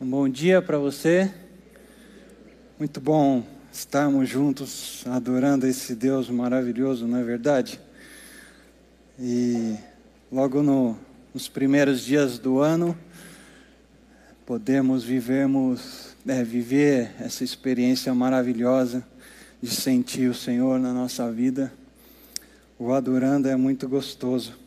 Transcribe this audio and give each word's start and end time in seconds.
Um 0.00 0.10
bom 0.10 0.28
dia 0.28 0.60
para 0.60 0.76
você. 0.76 1.32
Muito 2.80 3.00
bom 3.00 3.44
estarmos 3.72 4.28
juntos 4.28 5.04
adorando 5.06 5.68
esse 5.68 5.94
Deus 5.94 6.28
maravilhoso, 6.28 7.06
não 7.06 7.18
é 7.18 7.22
verdade? 7.22 7.78
E 9.16 9.76
logo 10.32 10.64
no, 10.64 10.98
nos 11.32 11.46
primeiros 11.46 12.00
dias 12.04 12.40
do 12.40 12.58
ano, 12.58 12.98
podemos 14.44 15.04
vivermos, 15.04 16.16
é, 16.26 16.42
viver 16.42 17.12
essa 17.20 17.44
experiência 17.44 18.12
maravilhosa 18.12 19.06
de 19.62 19.70
sentir 19.70 20.28
o 20.28 20.34
Senhor 20.34 20.80
na 20.80 20.92
nossa 20.92 21.30
vida. 21.30 21.72
O 22.76 22.92
adorando 22.92 23.48
é 23.48 23.54
muito 23.54 23.88
gostoso. 23.88 24.58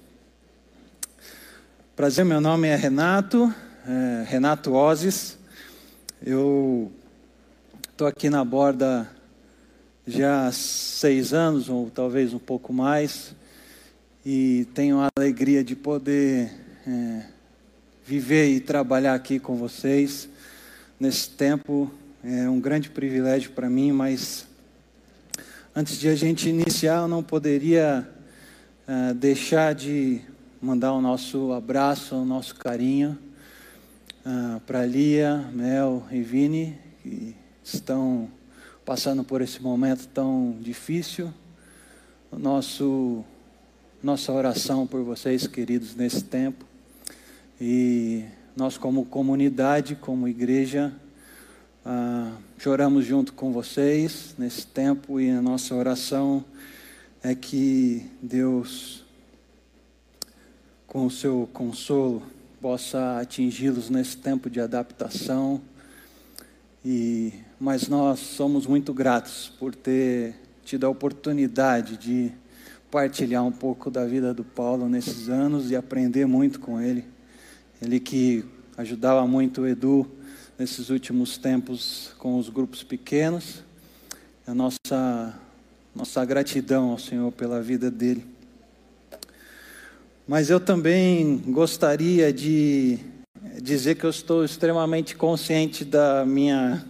Prazer, 1.98 2.24
meu 2.24 2.40
nome 2.40 2.70
é 2.70 2.78
Renato 2.78 3.54
é, 3.88 4.26
Renato 4.28 4.74
Ozes. 4.74 5.38
Eu 6.22 6.92
estou 7.90 8.06
aqui 8.06 8.30
na 8.30 8.44
borda 8.44 9.10
já 10.06 10.48
há 10.48 10.52
seis 10.52 11.34
anos, 11.34 11.70
ou 11.70 11.90
talvez 11.90 12.34
um 12.34 12.40
pouco 12.40 12.74
mais, 12.74 13.34
e 14.26 14.68
tenho 14.74 15.00
a 15.00 15.08
alegria 15.18 15.64
de 15.64 15.74
poder 15.74 16.52
é, 16.86 17.26
viver 18.06 18.50
e 18.50 18.60
trabalhar 18.60 19.14
aqui 19.14 19.40
com 19.40 19.56
vocês 19.56 20.28
nesse 21.00 21.30
tempo. 21.30 21.90
É 22.24 22.50
um 22.50 22.60
grande 22.60 22.90
privilégio 22.90 23.52
para 23.52 23.70
mim, 23.70 23.94
mas 23.94 24.46
antes 25.74 25.98
de 25.98 26.10
a 26.10 26.16
gente 26.16 26.50
iniciar, 26.50 27.04
eu 27.04 27.08
não 27.08 27.24
poderia 27.24 28.06
é, 28.86 29.14
deixar 29.14 29.74
de 29.74 30.20
mandar 30.62 30.92
o 30.92 31.00
nosso 31.00 31.54
abraço, 31.54 32.16
o 32.16 32.26
nosso 32.26 32.54
carinho 32.56 33.18
ah, 34.30 34.60
para 34.66 34.86
Lia, 34.86 35.38
Mel 35.54 36.06
e 36.12 36.22
Vini, 36.22 36.78
que 37.02 37.34
estão 37.64 38.30
passando 38.84 39.24
por 39.24 39.42
esse 39.42 39.62
momento 39.62 40.06
tão 40.10 40.58
difícil. 40.60 41.34
Nosso, 42.30 43.24
nossa 44.04 44.34
oração 44.34 44.86
por 44.86 45.02
vocês, 45.02 45.48
queridos, 45.48 45.96
nesse 45.96 46.26
tempo. 46.26 46.66
E 47.60 48.26
nós, 48.54 48.78
como 48.78 49.06
comunidade, 49.06 49.96
como 49.96 50.28
igreja, 50.28 50.94
ah, 51.86 52.34
choramos 52.58 53.06
junto 53.06 53.32
com 53.32 53.54
vocês 53.54 54.36
nesse 54.38 54.68
tempo 54.68 55.22
e 55.22 55.30
a 55.30 55.42
nossa 55.42 55.74
oração 55.74 56.44
é 57.24 57.34
que 57.34 58.06
Deus, 58.22 59.06
com 60.86 61.06
o 61.06 61.10
seu 61.10 61.50
consolo, 61.54 62.22
possa 62.62 63.20
atingi-los 63.20 63.90
nesse 63.90 64.18
tempo 64.18 64.50
de 64.50 64.60
adaptação. 64.60 65.62
E 66.84 67.34
mas 67.60 67.88
nós 67.88 68.20
somos 68.20 68.68
muito 68.68 68.94
gratos 68.94 69.52
por 69.60 69.74
ter 69.74 70.36
tido 70.64 70.86
a 70.86 70.90
oportunidade 70.90 71.98
de 71.98 72.32
partilhar 72.92 73.44
um 73.44 73.52
pouco 73.52 73.90
da 73.90 74.06
vida 74.06 74.34
do 74.34 74.44
Paulo 74.44 74.88
nesses 74.88 75.28
anos 75.28 75.72
e 75.72 75.76
aprender 75.76 76.26
muito 76.26 76.60
com 76.60 76.80
ele. 76.80 77.04
Ele 77.82 78.00
que 78.00 78.46
ajudava 78.78 79.26
muito 79.26 79.62
o 79.62 79.68
Edu 79.68 80.08
nesses 80.58 80.90
últimos 80.90 81.38
tempos 81.38 82.12
com 82.20 82.38
os 82.38 82.50
grupos 82.50 82.84
pequenos. 82.84 83.64
A 84.46 84.54
nossa 84.54 85.36
nossa 85.96 86.24
gratidão 86.24 86.92
ao 86.92 87.00
Senhor 87.00 87.32
pela 87.32 87.60
vida 87.60 87.90
dele. 87.90 88.37
Mas 90.28 90.50
eu 90.50 90.60
também 90.60 91.38
gostaria 91.48 92.34
de 92.34 93.00
dizer 93.62 93.96
que 93.96 94.04
eu 94.04 94.10
estou 94.10 94.44
extremamente 94.44 95.16
consciente 95.16 95.86
da 95.86 96.26
minha, 96.26 96.86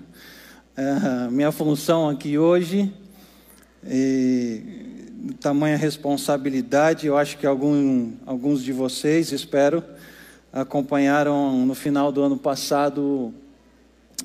uh, 0.76 1.30
minha 1.30 1.52
função 1.52 2.10
aqui 2.10 2.36
hoje, 2.40 2.92
e 3.86 5.04
tamanha 5.40 5.78
responsabilidade. 5.78 7.06
Eu 7.06 7.16
acho 7.16 7.38
que 7.38 7.46
algum, 7.46 8.14
alguns 8.26 8.64
de 8.64 8.74
vocês, 8.74 9.32
espero, 9.32 9.84
acompanharam 10.52 11.64
no 11.64 11.76
final 11.76 12.12
do 12.12 12.24
ano 12.24 12.38
passado 12.38 13.32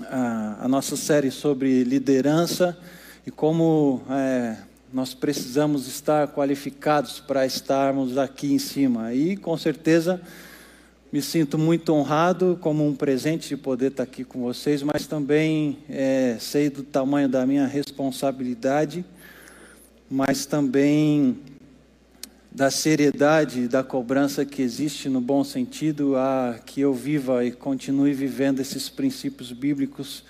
a, 0.07 0.61
a 0.63 0.69
nossa 0.69 0.97
série 0.97 1.31
sobre 1.31 1.85
liderança 1.85 2.79
e 3.27 3.31
como. 3.31 4.01
É, 4.09 4.72
nós 4.93 5.15
precisamos 5.15 5.89
estar 5.89 6.29
qualificados 6.29 7.19
para 7.19 7.47
estarmos 7.47 8.19
aqui 8.19 8.53
em 8.53 8.59
cima. 8.59 9.15
E 9.15 9.37
com 9.37 9.57
certeza 9.57 10.21
me 11.11 11.23
sinto 11.23 11.59
muito 11.59 11.93
honrado 11.95 12.59
como 12.61 12.87
um 12.87 12.95
presente 12.95 13.49
de 13.49 13.57
poder 13.57 13.91
estar 13.91 14.03
aqui 14.03 14.23
com 14.23 14.43
vocês, 14.43 14.83
mas 14.83 15.07
também 15.07 15.79
é, 15.89 16.37
sei 16.39 16.69
do 16.69 16.83
tamanho 16.83 17.29
da 17.29 17.47
minha 17.47 17.67
responsabilidade, 17.67 19.05
mas 20.11 20.45
também 20.45 21.39
da 22.51 22.71
seriedade 22.71 23.69
da 23.69 23.83
cobrança 23.83 24.45
que 24.45 24.61
existe 24.61 25.09
no 25.09 25.23
bom 25.23 25.43
sentido 25.43 26.17
a 26.17 26.59
que 26.67 26.83
eu 26.83 26.93
viva 26.93 27.43
e 27.45 27.51
continue 27.51 28.13
vivendo 28.13 28.61
esses 28.61 28.91
princípios 28.91 29.53
bíblicos 29.53 30.23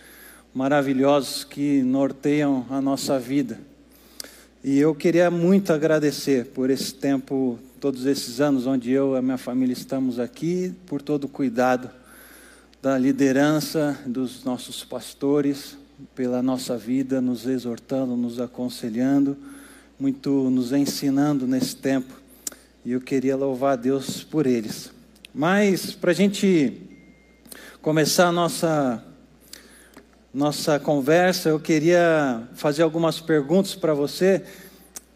maravilhosos 0.55 1.43
que 1.43 1.83
norteiam 1.83 2.65
a 2.71 2.81
nossa 2.81 3.19
vida. 3.19 3.72
E 4.65 4.79
eu 4.79 4.95
queria 4.95 5.29
muito 5.29 5.73
agradecer 5.73 6.47
por 6.47 6.71
esse 6.71 6.95
tempo, 6.95 7.59
todos 7.81 8.07
esses 8.07 8.41
anos 8.41 8.65
onde 8.65 8.93
eu 8.93 9.17
e 9.17 9.19
a 9.19 9.23
minha 9.23 9.37
família 9.37 9.73
estamos 9.73 10.21
aqui, 10.21 10.73
por 10.87 11.03
todo 11.03 11.25
o 11.25 11.29
cuidado 11.29 11.91
da 12.81 12.97
liderança 12.97 13.99
dos 14.07 14.45
nossos 14.45 14.85
pastores, 14.85 15.77
pela 16.15 16.41
nossa 16.41 16.79
vida, 16.79 17.21
nos 17.21 17.45
exortando, 17.45 18.17
nos 18.17 18.39
aconselhando, 18.39 19.37
muito 19.99 20.49
nos 20.49 20.71
ensinando 20.71 21.45
nesse 21.45 21.75
tempo. 21.75 22.15
E 22.85 22.93
eu 22.93 23.01
queria 23.01 23.35
louvar 23.35 23.73
a 23.73 23.77
Deus 23.77 24.23
por 24.23 24.47
eles. 24.47 24.93
Mas, 25.35 25.93
para 25.93 26.13
a 26.13 26.15
gente 26.15 26.81
começar 27.81 28.29
a 28.29 28.33
nossa 28.33 29.05
nossa 30.35 30.81
conversa, 30.81 31.51
eu 31.51 31.61
queria 31.61 32.43
fazer 32.55 32.83
algumas 32.83 33.21
perguntas 33.21 33.75
para 33.75 33.93
você 33.93 34.43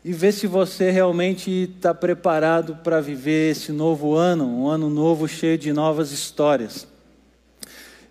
e 0.04 0.12
ver 0.12 0.32
se 0.32 0.47
você 0.47 0.91
realmente 0.91 1.50
está 1.50 1.94
preparado 1.94 2.77
para 2.84 3.00
viver 3.00 3.53
esse 3.53 3.72
novo 3.72 4.15
ano, 4.15 4.44
um 4.47 4.69
ano 4.69 4.91
novo 4.91 5.27
cheio 5.27 5.56
de 5.56 5.72
novas 5.72 6.12
histórias. 6.12 6.87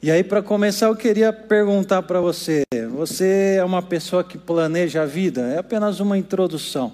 E 0.01 0.09
aí, 0.09 0.23
para 0.23 0.41
começar, 0.41 0.87
eu 0.87 0.95
queria 0.95 1.31
perguntar 1.31 2.01
para 2.01 2.19
você: 2.19 2.63
você 2.91 3.57
é 3.59 3.63
uma 3.63 3.83
pessoa 3.83 4.23
que 4.23 4.37
planeja 4.37 5.03
a 5.03 5.05
vida? 5.05 5.41
É 5.41 5.59
apenas 5.59 5.99
uma 5.99 6.17
introdução. 6.17 6.91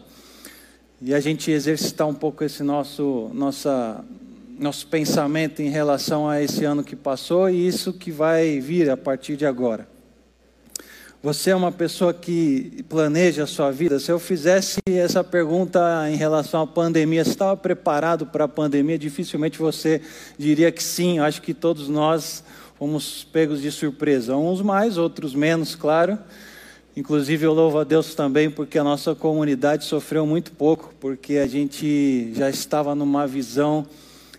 E 1.01 1.13
a 1.13 1.21
gente 1.21 1.49
exercitar 1.49 2.07
um 2.07 2.13
pouco 2.13 2.43
esse 2.43 2.63
nosso, 2.63 3.31
nossa, 3.33 4.03
nosso 4.59 4.85
pensamento 4.87 5.61
em 5.61 5.69
relação 5.69 6.29
a 6.29 6.41
esse 6.41 6.65
ano 6.65 6.83
que 6.83 6.95
passou 6.97 7.49
e 7.49 7.65
isso 7.65 7.93
que 7.93 8.11
vai 8.11 8.59
vir 8.59 8.89
a 8.89 8.97
partir 8.97 9.37
de 9.37 9.45
agora. 9.45 9.90
Você 11.23 11.51
é 11.51 11.55
uma 11.55 11.71
pessoa 11.71 12.15
que 12.15 12.83
planeja 12.89 13.43
a 13.43 13.47
sua 13.47 13.69
vida? 13.69 13.99
Se 13.99 14.11
eu 14.11 14.17
fizesse 14.17 14.79
essa 14.87 15.23
pergunta 15.23 16.09
em 16.09 16.15
relação 16.15 16.63
à 16.63 16.65
pandemia, 16.65 17.23
você 17.23 17.29
estava 17.29 17.55
preparado 17.55 18.25
para 18.25 18.45
a 18.45 18.47
pandemia? 18.47 18.97
Dificilmente 18.97 19.59
você 19.59 20.01
diria 20.35 20.71
que 20.71 20.81
sim. 20.81 21.19
Eu 21.19 21.23
acho 21.23 21.39
que 21.43 21.53
todos 21.53 21.87
nós 21.87 22.43
fomos 22.75 23.23
pegos 23.23 23.61
de 23.61 23.71
surpresa. 23.71 24.35
Uns 24.35 24.63
mais, 24.63 24.97
outros 24.97 25.35
menos, 25.35 25.75
claro. 25.75 26.17
Inclusive, 26.97 27.45
eu 27.45 27.53
louvo 27.53 27.77
a 27.77 27.83
Deus 27.83 28.15
também 28.15 28.49
porque 28.49 28.79
a 28.79 28.83
nossa 28.83 29.13
comunidade 29.13 29.85
sofreu 29.85 30.25
muito 30.25 30.51
pouco, 30.51 30.91
porque 30.99 31.35
a 31.37 31.45
gente 31.45 32.33
já 32.33 32.49
estava 32.49 32.95
numa 32.95 33.27
visão 33.27 33.85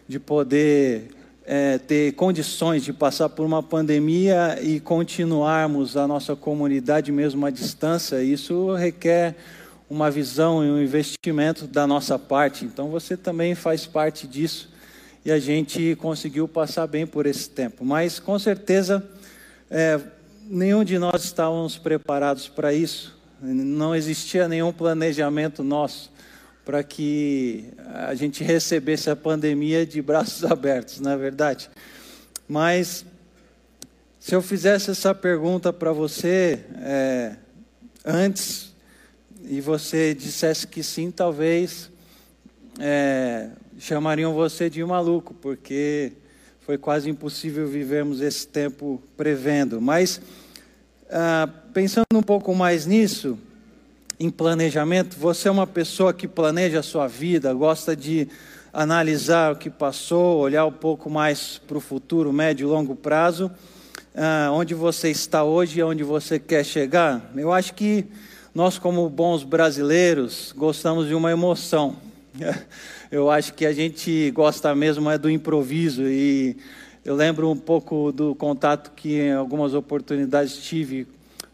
de 0.09 0.19
poder 0.19 1.11
é, 1.45 1.79
ter 1.79 2.13
condições 2.13 2.85
de 2.85 2.93
passar 2.93 3.29
por 3.29 3.45
uma 3.45 3.63
pandemia 3.63 4.59
e 4.63 4.79
continuarmos 4.81 5.97
a 5.97 6.07
nossa 6.07 6.37
comunidade 6.37 7.11
mesmo 7.11 7.45
à 7.45 7.51
distância, 7.51 8.23
isso 8.23 8.75
requer 8.75 9.37
uma 9.91 10.11
visão 10.11 10.65
e 10.65 10.71
um 10.71 10.81
investimento 10.81 11.67
da 11.67 11.87
nossa 11.87 12.19
parte. 12.19 12.65
Então 12.65 12.89
você 12.89 13.17
também 13.17 13.55
faz 13.55 13.87
parte 13.87 14.27
disso 14.27 14.71
e 15.25 15.31
a 15.31 15.39
gente 15.39 15.97
conseguiu 15.97 16.49
passar 16.49 16.87
bem 16.87 17.07
por 17.07 17.27
esse 17.27 17.51
tempo. 17.51 17.85
Mas 17.85 18.19
com 18.19 18.39
certeza 18.39 19.05
é, 19.71 20.01
nenhum 20.49 20.85
de 20.85 20.99
nós 20.99 21.25
estávamos 21.25 21.77
preparados 21.77 22.49
para 22.49 22.73
isso. 22.73 23.19
Não 23.41 23.95
existia 23.95 24.47
nenhum 24.47 24.73
planejamento 24.73 25.65
nosso 25.65 26.13
para 26.65 26.83
que 26.83 27.73
a 28.07 28.15
gente 28.15 28.45
recebesse 28.45 29.11
a 29.11 29.17
pandemia 29.17 29.85
de 29.85 30.01
braços 30.01 30.45
abertos, 30.51 31.01
não 31.01 31.11
é 31.11 31.17
verdade? 31.17 31.71
Mas 32.49 33.05
se 34.21 34.35
eu 34.35 34.43
fizesse 34.43 34.91
essa 34.91 35.15
pergunta 35.15 35.73
para 35.73 35.93
você 35.93 36.65
é, 36.77 37.37
antes 38.05 38.73
e 39.45 39.61
você 39.61 40.15
dissesse 40.15 40.67
que 40.67 40.83
sim, 40.83 41.11
talvez 41.11 41.91
é, 42.79 43.49
chamariam 43.79 44.33
você 44.33 44.71
de 44.71 44.85
maluco, 44.85 45.35
porque 45.35 46.13
foi 46.61 46.79
quase 46.79 47.11
impossível 47.11 47.67
vivermos 47.67 48.21
esse 48.21 48.47
tempo 48.47 49.03
prevendo. 49.17 49.81
Mas, 49.81 50.21
ah, 51.11 51.49
pensando 51.75 52.07
um 52.15 52.23
pouco 52.23 52.55
mais 52.55 52.87
nisso, 52.87 53.37
em 54.23 54.31
planejamento, 54.31 55.17
você 55.19 55.49
é 55.49 55.51
uma 55.51 55.67
pessoa 55.67 56.15
que 56.15 56.29
planeja 56.29 56.79
a 56.79 56.83
sua 56.83 57.09
vida, 57.09 57.53
gosta 57.53 57.97
de 57.97 58.29
analisar 58.73 59.53
o 59.53 59.57
que 59.57 59.69
passou, 59.69 60.39
olhar 60.39 60.65
um 60.65 60.73
pouco 60.73 61.11
mais 61.11 61.61
para 61.67 61.77
o 61.77 61.81
futuro, 61.81 62.33
médio 62.33 62.69
e 62.69 62.71
longo 62.71 62.95
prazo, 62.95 63.51
ah, 64.15 64.51
onde 64.53 64.75
você 64.75 65.11
está 65.11 65.43
hoje 65.43 65.81
e 65.81 65.83
onde 65.83 66.05
você 66.05 66.39
quer 66.39 66.65
chegar. 66.65 67.33
Eu 67.35 67.53
acho 67.53 67.75
que 67.75 68.07
nós, 68.55 68.79
como 68.79 69.09
bons 69.11 69.43
brasileiros, 69.43 70.55
gostamos 70.57 71.09
de 71.09 71.15
uma 71.17 71.33
emoção. 71.33 71.97
Eu 73.11 73.29
acho 73.29 73.53
que 73.55 73.67
a 73.67 73.73
gente 73.73 74.31
gosta 74.31 74.75
mesmo 74.75 75.11
é 75.11 75.19
do 75.19 75.29
improviso 75.29 76.05
e 76.05 76.57
eu 77.05 77.15
lembro 77.15 77.51
um 77.51 77.57
pouco 77.57 78.11
do 78.11 78.35
contato 78.35 78.91
que 78.97 79.21
em 79.21 79.33
algumas 79.33 79.75
oportunidades 79.75 80.57
tive 80.57 81.07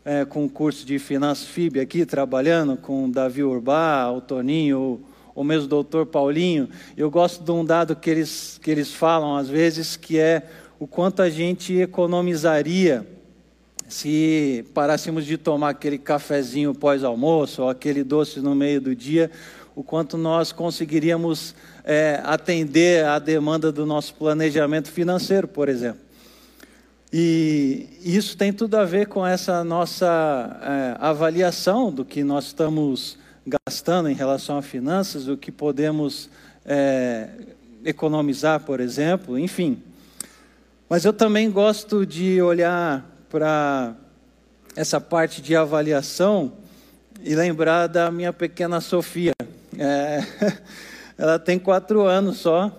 é, 0.09 0.25
com 0.25 0.47
o 0.47 0.49
curso 0.49 0.87
de 0.87 0.99
Finanças 0.99 1.47
FIB 1.47 1.81
aqui, 1.81 2.07
trabalhando 2.07 2.79
com 2.79 3.05
o 3.05 3.13
Davi 3.13 3.45
Urbá, 3.45 4.11
o 4.11 4.23
Toninho, 4.23 5.03
ou 5.35 5.45
mesmo 5.45 5.67
o 5.67 5.69
doutor 5.69 6.07
Paulinho. 6.07 6.67
Eu 6.97 7.11
gosto 7.11 7.45
de 7.45 7.51
um 7.51 7.63
dado 7.63 7.95
que 7.95 8.09
eles, 8.09 8.59
que 8.63 8.71
eles 8.71 8.91
falam 8.91 9.37
às 9.37 9.51
vezes, 9.51 9.99
que 9.99 10.19
é 10.19 10.49
o 10.79 10.87
quanto 10.87 11.21
a 11.21 11.29
gente 11.29 11.75
economizaria 11.75 13.07
se 13.87 14.65
parássemos 14.73 15.27
de 15.27 15.37
tomar 15.37 15.71
aquele 15.71 15.99
cafezinho 15.99 16.75
pós-almoço 16.75 17.65
ou 17.65 17.69
aquele 17.69 18.03
doce 18.03 18.41
no 18.41 18.55
meio 18.55 18.81
do 18.81 18.97
dia, 18.97 19.31
o 19.77 19.83
quanto 19.83 20.17
nós 20.17 20.53
conseguiríamos 20.53 21.55
é, 21.85 22.19
atender 22.25 23.05
à 23.05 23.19
demanda 23.19 23.71
do 23.71 23.85
nosso 23.85 24.15
planejamento 24.15 24.91
financeiro, 24.91 25.47
por 25.47 25.69
exemplo. 25.69 26.08
E 27.13 27.89
isso 28.05 28.37
tem 28.37 28.53
tudo 28.53 28.77
a 28.77 28.85
ver 28.85 29.07
com 29.07 29.27
essa 29.27 29.65
nossa 29.65 30.59
é, 30.63 30.97
avaliação 31.01 31.91
do 31.91 32.05
que 32.05 32.23
nós 32.23 32.47
estamos 32.47 33.17
gastando 33.47 34.11
em 34.11 34.15
relação 34.15 34.59
a 34.59 34.63
finanças, 34.63 35.27
o 35.27 35.37
que 35.37 35.51
podemos 35.51 36.29
é, 36.67 37.31
economizar, 37.83 38.61
por 38.61 38.79
exemplo, 38.79 39.39
enfim. 39.39 39.83
Mas 40.87 41.07
eu 41.07 41.13
também 41.15 41.51
gosto 41.51 42.05
de 42.05 42.43
olhar 42.43 43.07
para 43.31 43.95
essa 44.77 45.01
parte 45.01 45.41
de 45.41 45.57
avaliação 45.57 46.53
e 47.25 47.35
lembrar 47.35 47.87
da 47.87 48.11
minha 48.11 48.35
pequena 48.35 48.83
Sofia. 48.83 49.33
É, 49.79 50.23
ela 51.17 51.39
tem 51.39 51.59
quatro 51.59 52.03
anos 52.03 52.37
só 52.39 52.71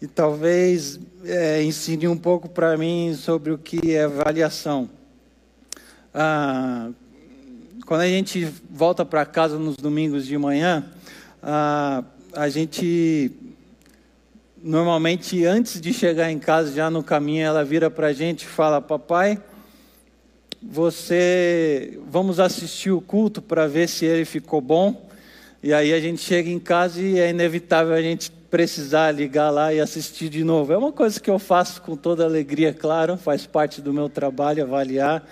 e 0.00 0.06
talvez 0.06 1.00
é, 1.24 1.62
ensine 1.62 2.08
um 2.08 2.16
pouco 2.16 2.48
para 2.48 2.76
mim 2.76 3.14
sobre 3.14 3.50
o 3.50 3.58
que 3.58 3.94
é 3.94 4.04
avaliação. 4.04 4.88
Ah, 6.14 6.90
quando 7.86 8.02
a 8.02 8.08
gente 8.08 8.48
volta 8.70 9.04
para 9.04 9.26
casa 9.26 9.58
nos 9.58 9.76
domingos 9.76 10.26
de 10.26 10.36
manhã, 10.38 10.84
ah, 11.42 12.04
a 12.32 12.48
gente 12.48 13.32
normalmente 14.62 15.44
antes 15.44 15.80
de 15.80 15.92
chegar 15.92 16.30
em 16.30 16.38
casa, 16.38 16.72
já 16.74 16.90
no 16.90 17.02
caminho, 17.02 17.44
ela 17.44 17.64
vira 17.64 17.90
para 17.90 18.08
a 18.08 18.12
gente 18.12 18.42
e 18.42 18.46
fala: 18.46 18.80
Papai, 18.80 19.42
você, 20.62 21.98
vamos 22.08 22.38
assistir 22.38 22.90
o 22.90 23.00
culto 23.00 23.40
para 23.40 23.66
ver 23.66 23.88
se 23.88 24.04
ele 24.04 24.24
ficou 24.24 24.60
bom. 24.60 25.08
E 25.62 25.74
aí 25.74 25.92
a 25.92 26.00
gente 26.00 26.22
chega 26.22 26.48
em 26.48 26.58
casa 26.58 27.02
e 27.02 27.18
é 27.18 27.28
inevitável 27.28 27.92
a 27.92 28.00
gente 28.00 28.32
precisar 28.50 29.12
ligar 29.12 29.50
lá 29.50 29.72
e 29.72 29.80
assistir 29.80 30.28
de 30.28 30.42
novo. 30.42 30.72
É 30.72 30.76
uma 30.76 30.92
coisa 30.92 31.20
que 31.20 31.30
eu 31.30 31.38
faço 31.38 31.80
com 31.80 31.96
toda 31.96 32.24
alegria, 32.24 32.74
claro, 32.74 33.16
faz 33.16 33.46
parte 33.46 33.80
do 33.80 33.92
meu 33.92 34.08
trabalho 34.08 34.64
avaliar 34.64 35.24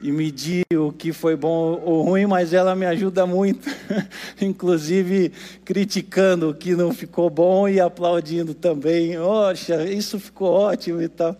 e 0.00 0.12
medir 0.12 0.64
o 0.74 0.92
que 0.92 1.12
foi 1.12 1.36
bom 1.36 1.80
ou 1.82 2.02
ruim, 2.02 2.26
mas 2.26 2.52
ela 2.52 2.74
me 2.74 2.84
ajuda 2.84 3.24
muito, 3.24 3.68
inclusive 4.40 5.32
criticando 5.64 6.50
o 6.50 6.54
que 6.54 6.74
não 6.74 6.92
ficou 6.92 7.30
bom 7.30 7.68
e 7.68 7.80
aplaudindo 7.80 8.52
também. 8.52 9.16
Poxa, 9.16 9.84
isso 9.84 10.18
ficou 10.18 10.52
ótimo 10.52 11.00
e 11.00 11.08
tal. 11.08 11.36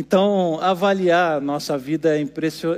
Então, 0.00 0.60
avaliar 0.60 1.40
nossa 1.40 1.76
vida 1.76 2.16
é, 2.16 2.24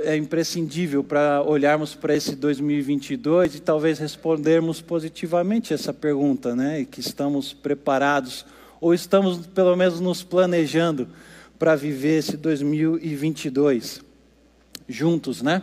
é 0.05 0.15
imprescindível 0.17 1.03
para 1.03 1.43
olharmos 1.43 1.93
para 1.93 2.15
esse 2.15 2.35
2022 2.35 3.57
e 3.57 3.59
talvez 3.59 3.99
respondermos 3.99 4.81
positivamente 4.81 5.71
essa 5.71 5.93
pergunta, 5.93 6.55
né? 6.55 6.79
E 6.79 6.85
que 6.87 6.99
estamos 6.99 7.53
preparados 7.53 8.43
ou 8.79 8.91
estamos 8.91 9.45
pelo 9.45 9.75
menos 9.75 9.99
nos 9.99 10.23
planejando 10.23 11.07
para 11.59 11.75
viver 11.75 12.17
esse 12.17 12.35
2022 12.35 14.01
juntos, 14.89 15.43
né? 15.43 15.61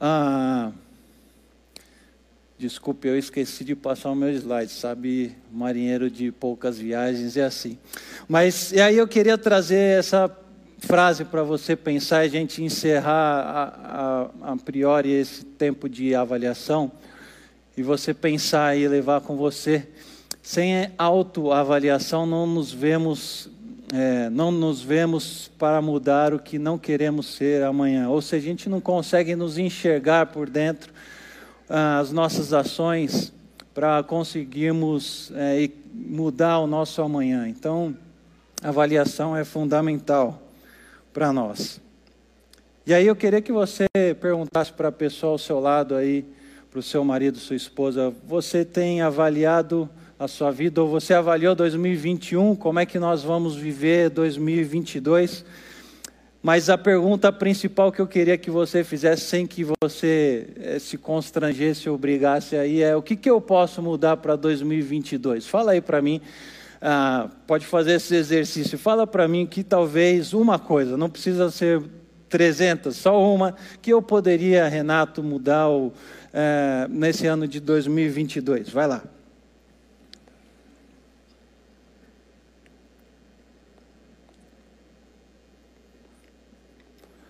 Ah, 0.00 0.72
desculpe, 2.58 3.08
eu 3.08 3.18
esqueci 3.18 3.62
de 3.62 3.76
passar 3.76 4.10
o 4.10 4.14
meu 4.14 4.30
slide, 4.30 4.72
sabe? 4.72 5.36
Marinheiro 5.52 6.10
de 6.10 6.32
poucas 6.32 6.78
viagens 6.78 7.36
é 7.36 7.44
assim. 7.44 7.76
Mas 8.26 8.72
e 8.72 8.80
aí 8.80 8.96
eu 8.96 9.06
queria 9.06 9.36
trazer 9.36 9.98
essa 9.98 10.38
frase 10.82 11.24
para 11.24 11.44
você 11.44 11.76
pensar 11.76 12.24
e 12.24 12.26
a 12.26 12.30
gente 12.30 12.62
encerrar 12.62 13.12
a, 13.14 14.48
a, 14.48 14.52
a, 14.52 14.56
priori 14.56 15.12
esse 15.12 15.44
tempo 15.44 15.88
de 15.88 16.12
avaliação 16.12 16.90
e 17.76 17.82
você 17.82 18.12
pensar 18.12 18.76
e 18.76 18.86
levar 18.88 19.20
com 19.20 19.36
você. 19.36 19.88
Sem 20.42 20.90
autoavaliação 20.98 22.26
não 22.26 22.46
nos 22.46 22.72
vemos 22.72 23.48
é, 23.94 24.28
não 24.30 24.50
nos 24.50 24.80
vemos 24.82 25.50
para 25.58 25.80
mudar 25.80 26.32
o 26.34 26.38
que 26.38 26.58
não 26.58 26.78
queremos 26.78 27.26
ser 27.26 27.62
amanhã. 27.62 28.08
Ou 28.08 28.20
seja, 28.20 28.46
a 28.46 28.50
gente 28.50 28.68
não 28.68 28.80
consegue 28.80 29.36
nos 29.36 29.58
enxergar 29.58 30.26
por 30.26 30.48
dentro 30.48 30.92
ah, 31.68 31.98
as 31.98 32.10
nossas 32.10 32.52
ações 32.54 33.32
para 33.74 34.02
conseguirmos 34.02 35.30
é, 35.34 35.70
mudar 35.94 36.58
o 36.58 36.66
nosso 36.66 37.02
amanhã. 37.02 37.46
Então, 37.46 37.94
avaliação 38.62 39.36
é 39.36 39.44
fundamental 39.44 40.41
para 41.12 41.32
nós. 41.32 41.80
E 42.86 42.92
aí 42.92 43.06
eu 43.06 43.14
queria 43.14 43.40
que 43.40 43.52
você 43.52 43.86
perguntasse 44.20 44.72
para 44.72 44.88
a 44.88 44.92
pessoa 44.92 45.32
ao 45.32 45.38
seu 45.38 45.60
lado 45.60 45.94
aí, 45.94 46.24
para 46.70 46.80
o 46.80 46.82
seu 46.82 47.04
marido, 47.04 47.38
sua 47.38 47.54
esposa, 47.54 48.12
você 48.26 48.64
tem 48.64 49.02
avaliado 49.02 49.88
a 50.18 50.26
sua 50.26 50.50
vida 50.50 50.82
ou 50.82 50.88
você 50.88 51.12
avaliou 51.12 51.54
2021, 51.54 52.56
como 52.56 52.80
é 52.80 52.86
que 52.86 52.98
nós 52.98 53.22
vamos 53.22 53.54
viver 53.54 54.08
2022? 54.10 55.44
Mas 56.42 56.68
a 56.68 56.76
pergunta 56.76 57.30
principal 57.30 57.92
que 57.92 58.00
eu 58.00 58.06
queria 58.06 58.36
que 58.36 58.50
você 58.50 58.82
fizesse, 58.82 59.22
sem 59.26 59.46
que 59.46 59.64
você 59.80 60.48
eh, 60.60 60.78
se 60.80 60.98
constrangesse 60.98 61.88
obrigasse 61.88 62.56
aí, 62.56 62.82
é 62.82 62.96
o 62.96 63.02
que, 63.02 63.14
que 63.14 63.30
eu 63.30 63.40
posso 63.40 63.80
mudar 63.80 64.16
para 64.16 64.34
2022? 64.34 65.46
Fala 65.46 65.72
aí 65.72 65.80
para 65.80 66.02
mim 66.02 66.20
ah, 66.82 67.28
pode 67.46 67.64
fazer 67.64 67.92
esse 67.92 68.12
exercício. 68.16 68.76
Fala 68.76 69.06
para 69.06 69.28
mim 69.28 69.46
que 69.46 69.62
talvez 69.62 70.32
uma 70.32 70.58
coisa, 70.58 70.96
não 70.96 71.08
precisa 71.08 71.48
ser 71.48 71.80
300, 72.28 72.96
só 72.96 73.22
uma, 73.22 73.54
que 73.80 73.92
eu 73.92 74.02
poderia, 74.02 74.66
Renato, 74.66 75.22
mudar 75.22 75.68
o, 75.68 75.92
é, 76.32 76.88
nesse 76.90 77.28
ano 77.28 77.46
de 77.46 77.60
2022. 77.60 78.68
Vai 78.70 78.88
lá. 78.88 79.04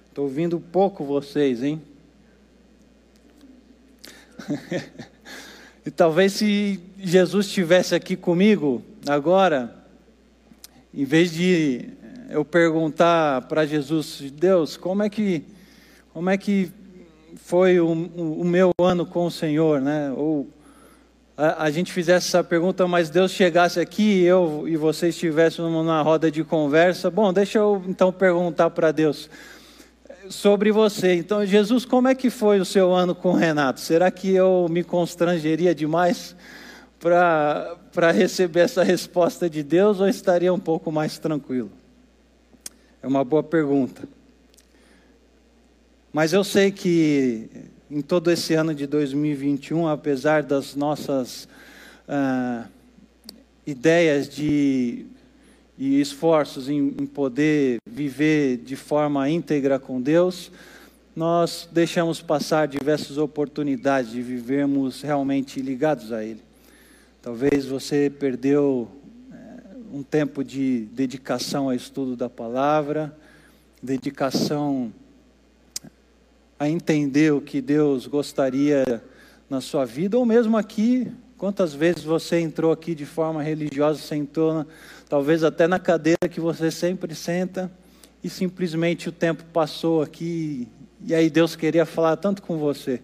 Estou 0.09 0.25
ouvindo 0.25 0.59
pouco 0.61 1.05
vocês, 1.05 1.63
hein? 1.63 1.83
e 5.85 5.91
talvez 5.91 6.33
se 6.33 6.81
Jesus 6.99 7.47
estivesse 7.47 7.95
aqui 7.95 8.17
comigo, 8.17 8.83
Agora, 9.07 9.75
em 10.95 11.05
vez 11.05 11.33
de 11.33 11.89
eu 12.31 12.45
perguntar 12.45 13.43
para 13.43 13.67
Jesus, 13.67 14.31
Deus, 14.33 14.77
como 14.77 15.03
é 15.03 15.11
que, 15.11 15.45
como 16.13 16.31
é 16.31 16.39
que 16.39 16.71
foi 17.37 17.81
o, 17.81 17.91
o, 17.91 18.45
meu 18.45 18.71
ano 18.81 19.05
com 19.05 19.27
o 19.27 19.31
Senhor, 19.31 19.81
né? 19.81 20.13
Ou 20.17 20.49
a, 21.37 21.65
a, 21.65 21.71
gente 21.71 21.93
fizesse 21.93 22.29
essa 22.29 22.45
pergunta, 22.45 22.87
mas 22.87 23.11
Deus 23.11 23.33
chegasse 23.33 23.81
aqui 23.81 24.21
e 24.21 24.25
eu 24.25 24.65
e 24.67 24.77
você 24.77 25.09
estivessem 25.09 25.65
numa 25.65 26.01
roda 26.03 26.31
de 26.31 26.45
conversa. 26.45 27.11
Bom, 27.11 27.33
deixa 27.33 27.59
eu 27.59 27.83
então 27.89 28.13
perguntar 28.13 28.71
para 28.71 28.93
Deus 28.93 29.29
sobre 30.29 30.71
você. 30.71 31.15
Então, 31.15 31.45
Jesus, 31.45 31.85
como 31.85 32.09
é 32.09 32.15
que 32.15 32.31
foi 32.31 32.61
o 32.61 32.65
seu 32.65 32.93
ano 32.93 33.15
com 33.15 33.31
o 33.31 33.37
Renato? 33.37 33.81
Será 33.81 34.11
que 34.11 34.33
eu 34.33 34.67
me 34.71 34.85
constrangeria 34.85 35.75
demais? 35.75 36.37
para 37.03 37.75
receber 38.13 38.61
essa 38.61 38.83
resposta 38.83 39.49
de 39.49 39.63
Deus 39.63 40.01
ou 40.01 40.09
estaria 40.09 40.53
um 40.53 40.59
pouco 40.59 40.91
mais 40.91 41.19
tranquilo? 41.19 41.71
É 43.03 43.07
uma 43.07 43.25
boa 43.25 43.43
pergunta. 43.43 44.09
Mas 46.13 46.33
eu 46.33 46.45
sei 46.45 46.71
que 46.71 47.49
em 47.91 48.01
todo 48.01 48.31
esse 48.31 48.55
ano 48.55 48.75
de 48.75 48.87
2021, 48.87 49.89
apesar 49.89 50.43
das 50.43 50.75
nossas 50.75 51.49
ah, 52.09 52.67
ideias 53.67 54.29
de 54.29 55.07
e 55.79 56.01
esforços 56.01 56.69
em, 56.69 56.95
em 57.01 57.07
poder 57.07 57.79
viver 57.85 58.59
de 58.59 58.77
forma 58.77 59.29
íntegra 59.29 59.79
com 59.79 60.01
Deus, 60.01 60.53
nós 61.17 61.69
deixamos 61.73 62.21
passar 62.21 62.69
diversas 62.69 63.19
oportunidades 63.19 64.13
de 64.13 64.23
vivermos 64.23 65.03
realmente 65.03 65.61
ligados 65.61 66.13
a 66.13 66.25
Ele. 66.25 66.41
Talvez 67.23 67.65
você 67.67 68.11
perdeu 68.11 68.91
é, 69.31 69.37
um 69.93 70.03
tempo 70.03 70.43
de 70.43 70.89
dedicação 70.93 71.67
ao 71.67 71.73
estudo 71.73 72.17
da 72.17 72.29
palavra, 72.29 73.17
dedicação 73.81 74.93
a 76.59 76.69
entender 76.69 77.33
o 77.33 77.41
que 77.41 77.61
Deus 77.61 78.09
gostaria 78.09 79.01
na 79.49 79.61
sua 79.61 79.85
vida, 79.85 80.19
ou 80.19 80.27
mesmo 80.27 80.57
aqui, 80.57 81.13
quantas 81.39 81.73
vezes 81.73 82.03
você 82.03 82.41
entrou 82.41 82.73
aqui 82.73 82.93
de 82.93 83.07
forma 83.07 83.41
religiosa, 83.41 84.01
sentou, 84.01 84.67
talvez 85.09 85.45
até 85.45 85.69
na 85.69 85.79
cadeira 85.79 86.29
que 86.29 86.41
você 86.41 86.73
sempre 86.73 87.15
senta, 87.15 87.71
e 88.21 88.29
simplesmente 88.29 89.09
o 89.09 89.13
tempo 89.13 89.45
passou 89.53 90.03
aqui, 90.03 90.67
e 91.07 91.15
aí 91.15 91.31
Deus 91.31 91.55
queria 91.55 91.87
falar 91.87 92.17
tanto 92.17 92.43
com 92.43 92.59
você, 92.59 93.01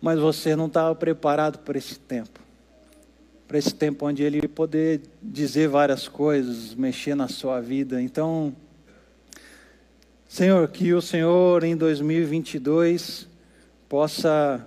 mas 0.00 0.18
você 0.18 0.56
não 0.56 0.66
estava 0.66 0.94
preparado 0.94 1.58
para 1.58 1.76
esse 1.76 1.98
tempo 1.98 2.41
para 3.52 3.58
esse 3.58 3.74
tempo 3.74 4.06
onde 4.06 4.22
ele 4.22 4.48
poder 4.48 5.02
dizer 5.22 5.68
várias 5.68 6.08
coisas, 6.08 6.74
mexer 6.74 7.14
na 7.14 7.28
sua 7.28 7.60
vida. 7.60 8.00
Então, 8.00 8.56
Senhor, 10.26 10.66
que 10.68 10.94
o 10.94 11.02
Senhor 11.02 11.62
em 11.62 11.76
2022 11.76 13.28
possa 13.90 14.66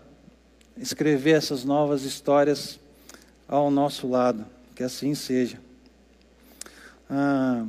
escrever 0.78 1.32
essas 1.32 1.66
novas 1.66 2.04
histórias 2.04 2.80
ao 3.48 3.72
nosso 3.72 4.08
lado, 4.08 4.46
que 4.76 4.84
assim 4.84 5.16
seja. 5.16 5.60
Ah, 7.10 7.66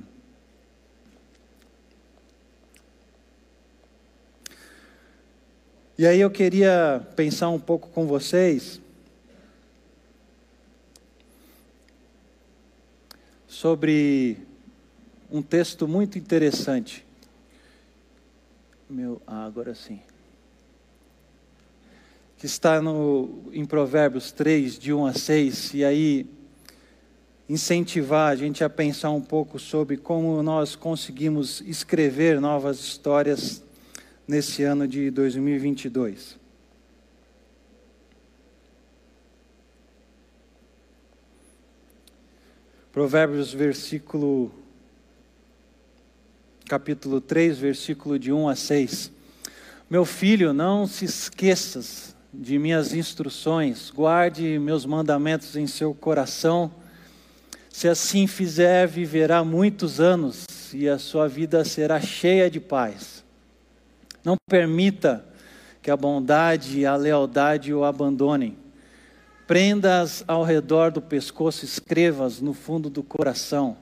e 5.97 6.07
aí 6.07 6.21
eu 6.21 6.31
queria 6.31 7.01
pensar 7.17 7.49
um 7.49 7.59
pouco 7.59 7.89
com 7.89 8.07
vocês 8.07 8.83
sobre 13.57 14.37
um 15.31 15.43
texto 15.43 15.89
muito 15.89 16.19
interessante 16.19 17.07
meu, 18.89 19.21
ah, 19.27 19.45
agora 19.45 19.75
sim. 19.75 19.99
Que 22.39 22.47
está 22.47 22.81
no, 22.81 23.43
em 23.53 23.65
Provérbios 23.65 24.31
3, 24.31 24.79
de 24.79 24.93
1 24.93 25.07
a 25.07 25.13
6, 25.13 25.75
e 25.75 25.85
aí 25.85 26.27
incentivar 27.49 28.31
a 28.31 28.37
gente 28.37 28.63
a 28.63 28.71
pensar 28.71 29.11
um 29.11 29.21
pouco 29.21 29.59
sobre 29.59 29.97
como 29.97 30.41
nós 30.43 30.77
conseguimos 30.77 31.61
escrever 31.63 32.41
novas 32.41 32.79
histórias 32.79 33.63
nesse 34.27 34.63
ano 34.63 34.87
de 34.87 35.11
2022. 35.11 36.39
Provérbios, 42.97 43.53
versículo 43.53 44.51
capítulo 46.67 47.21
3, 47.21 47.59
versículo 47.59 48.19
de 48.19 48.33
1 48.33 48.49
a 48.49 48.57
6. 48.57 49.13
Meu 49.91 50.07
filho, 50.07 50.55
não 50.55 50.87
se 50.87 51.05
esqueças 51.05 52.17
de 52.33 52.59
minhas 52.59 52.95
instruções, 52.95 53.91
guarde 53.91 54.59
meus 54.59 54.87
mandamentos 54.87 55.57
em 55.57 55.67
seu 55.67 55.93
coração. 55.93 56.73
Se 57.69 57.87
assim 57.87 58.27
fizer, 58.27 58.87
viverá 58.89 59.45
muitos 59.45 60.01
anos 60.01 60.47
e 60.73 60.89
a 60.89 60.99
sua 60.99 61.29
vida 61.29 61.67
será 61.67 62.01
cheia 62.01 62.49
de 62.51 62.61
paz. 62.61 63.23
Não 64.25 64.37
permita 64.49 65.23
que 65.83 65.91
a 65.91 65.97
bondade 65.99 66.79
e 66.79 66.87
a 66.87 66.97
lealdade 66.97 67.75
o 67.75 67.85
abandonem. 67.85 68.57
Prendas 69.47 70.25
ao 70.27 70.43
redor 70.43 70.91
do 70.91 71.01
pescoço, 71.01 71.65
escrevas 71.65 72.41
no 72.41 72.53
fundo 72.53 72.91
do 72.91 73.03
coração. 73.03 73.77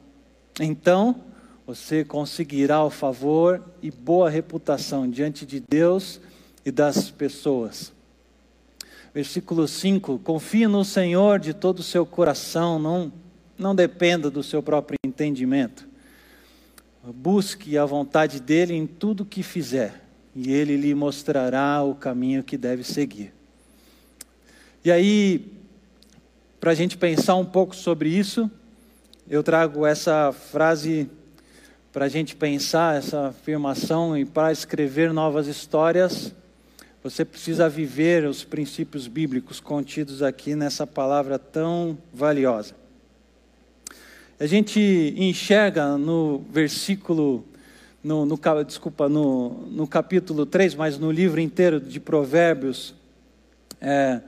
Então, 0.61 1.23
você 1.67 2.05
conseguirá 2.05 2.85
o 2.85 2.91
favor 2.91 3.63
e 3.83 3.91
boa 3.91 4.29
reputação 4.29 5.09
diante 5.09 5.47
de 5.47 5.61
Deus 5.61 6.21
e 6.65 6.71
das 6.71 7.11
pessoas. 7.11 7.93
Versículo 9.15 9.67
5: 9.67 10.19
Confie 10.19 10.67
no 10.67 10.85
Senhor 10.85 11.39
de 11.39 11.55
todo 11.55 11.79
o 11.79 11.85
seu 11.85 12.05
coração, 12.05 12.79
não, 12.79 13.13
não 13.57 13.75
dependa 13.75 14.31
do 14.31 14.43
seu 14.43 14.63
próprio 14.63 14.99
entendimento. 15.07 15.89
Busque 17.03 17.77
a 17.77 17.85
vontade 17.85 18.41
dEle 18.41 18.75
em 18.75 18.87
tudo 18.87 19.25
que 19.25 19.43
fizer, 19.43 20.05
e 20.35 20.53
Ele 20.53 20.77
lhe 20.77 20.95
mostrará 20.95 21.83
o 21.83 21.95
caminho 21.95 22.43
que 22.43 22.57
deve 22.57 22.83
seguir. 22.83 23.34
E 24.85 24.93
aí, 24.93 25.51
para 26.61 26.73
a 26.73 26.75
gente 26.75 26.99
pensar 26.99 27.37
um 27.37 27.45
pouco 27.47 27.75
sobre 27.75 28.11
isso, 28.11 28.51
eu 29.27 29.43
trago 29.43 29.87
essa 29.87 30.31
frase 30.31 31.09
para 31.91 32.05
a 32.05 32.09
gente 32.09 32.37
pensar 32.37 32.99
essa 32.99 33.29
afirmação 33.29 34.15
e 34.15 34.27
para 34.27 34.53
escrever 34.53 35.11
novas 35.11 35.47
histórias, 35.47 36.35
você 37.03 37.25
precisa 37.25 37.67
viver 37.67 38.27
os 38.27 38.45
princípios 38.45 39.07
bíblicos 39.07 39.59
contidos 39.59 40.23
aqui 40.23 40.55
nessa 40.55 40.87
palavra 40.87 41.39
tão 41.39 41.97
valiosa. 42.13 42.75
A 44.39 44.45
gente 44.45 45.15
enxerga 45.17 45.97
no 45.97 46.45
versículo, 46.51 47.43
no, 48.03 48.27
no, 48.27 48.39
desculpa, 48.67 49.09
no, 49.09 49.67
no 49.67 49.87
capítulo 49.87 50.45
3, 50.45 50.75
mas 50.75 50.99
no 50.99 51.11
livro 51.11 51.41
inteiro 51.41 51.81
de 51.81 51.99
Provérbios, 51.99 52.95
é, 53.81 54.21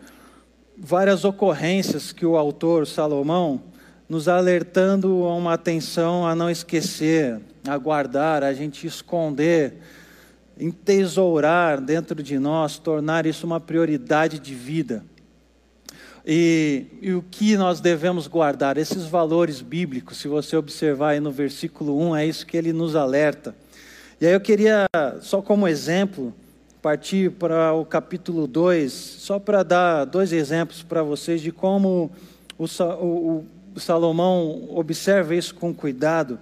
várias 0.78 1.24
ocorrências 1.24 2.12
que 2.12 2.26
o 2.26 2.36
autor 2.36 2.86
Salomão 2.86 3.62
nos 4.08 4.28
alertando 4.28 5.24
a 5.24 5.34
uma 5.34 5.54
atenção 5.54 6.26
a 6.26 6.34
não 6.34 6.50
esquecer, 6.50 7.40
a 7.66 7.76
guardar, 7.76 8.44
a 8.44 8.52
gente 8.52 8.86
esconder, 8.86 9.74
entesourar 10.58 11.80
dentro 11.80 12.22
de 12.22 12.38
nós, 12.38 12.78
tornar 12.78 13.26
isso 13.26 13.46
uma 13.46 13.58
prioridade 13.58 14.38
de 14.38 14.54
vida. 14.54 15.04
E, 16.24 16.86
e, 17.00 17.12
o 17.12 17.22
que 17.22 17.56
nós 17.56 17.80
devemos 17.80 18.26
guardar? 18.26 18.76
Esses 18.76 19.04
valores 19.04 19.60
bíblicos, 19.60 20.18
se 20.18 20.26
você 20.26 20.56
observar 20.56 21.10
aí 21.10 21.20
no 21.20 21.30
versículo 21.30 22.00
1, 22.10 22.16
é 22.16 22.26
isso 22.26 22.46
que 22.46 22.56
ele 22.56 22.72
nos 22.72 22.96
alerta. 22.96 23.54
E 24.20 24.26
aí 24.26 24.32
eu 24.32 24.40
queria, 24.40 24.86
só 25.20 25.40
como 25.40 25.68
exemplo, 25.68 26.34
partir 26.86 27.32
para 27.32 27.72
o 27.72 27.84
capítulo 27.84 28.46
2, 28.46 28.92
só 28.92 29.40
para 29.40 29.64
dar 29.64 30.04
dois 30.04 30.32
exemplos 30.32 30.84
para 30.84 31.02
vocês 31.02 31.40
de 31.40 31.50
como 31.50 32.12
o, 32.56 32.64
o, 32.64 33.44
o 33.74 33.80
Salomão 33.80 34.68
observa 34.70 35.34
isso 35.34 35.52
com 35.52 35.74
cuidado. 35.74 36.38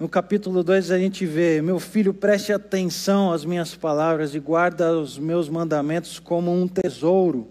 No 0.00 0.08
capítulo 0.08 0.64
2 0.64 0.90
a 0.90 0.98
gente 0.98 1.26
vê: 1.26 1.60
Meu 1.60 1.78
filho, 1.78 2.14
preste 2.14 2.50
atenção 2.50 3.30
às 3.30 3.44
minhas 3.44 3.74
palavras 3.74 4.34
e 4.34 4.40
guarda 4.40 4.98
os 4.98 5.18
meus 5.18 5.50
mandamentos 5.50 6.18
como 6.18 6.50
um 6.50 6.66
tesouro. 6.66 7.46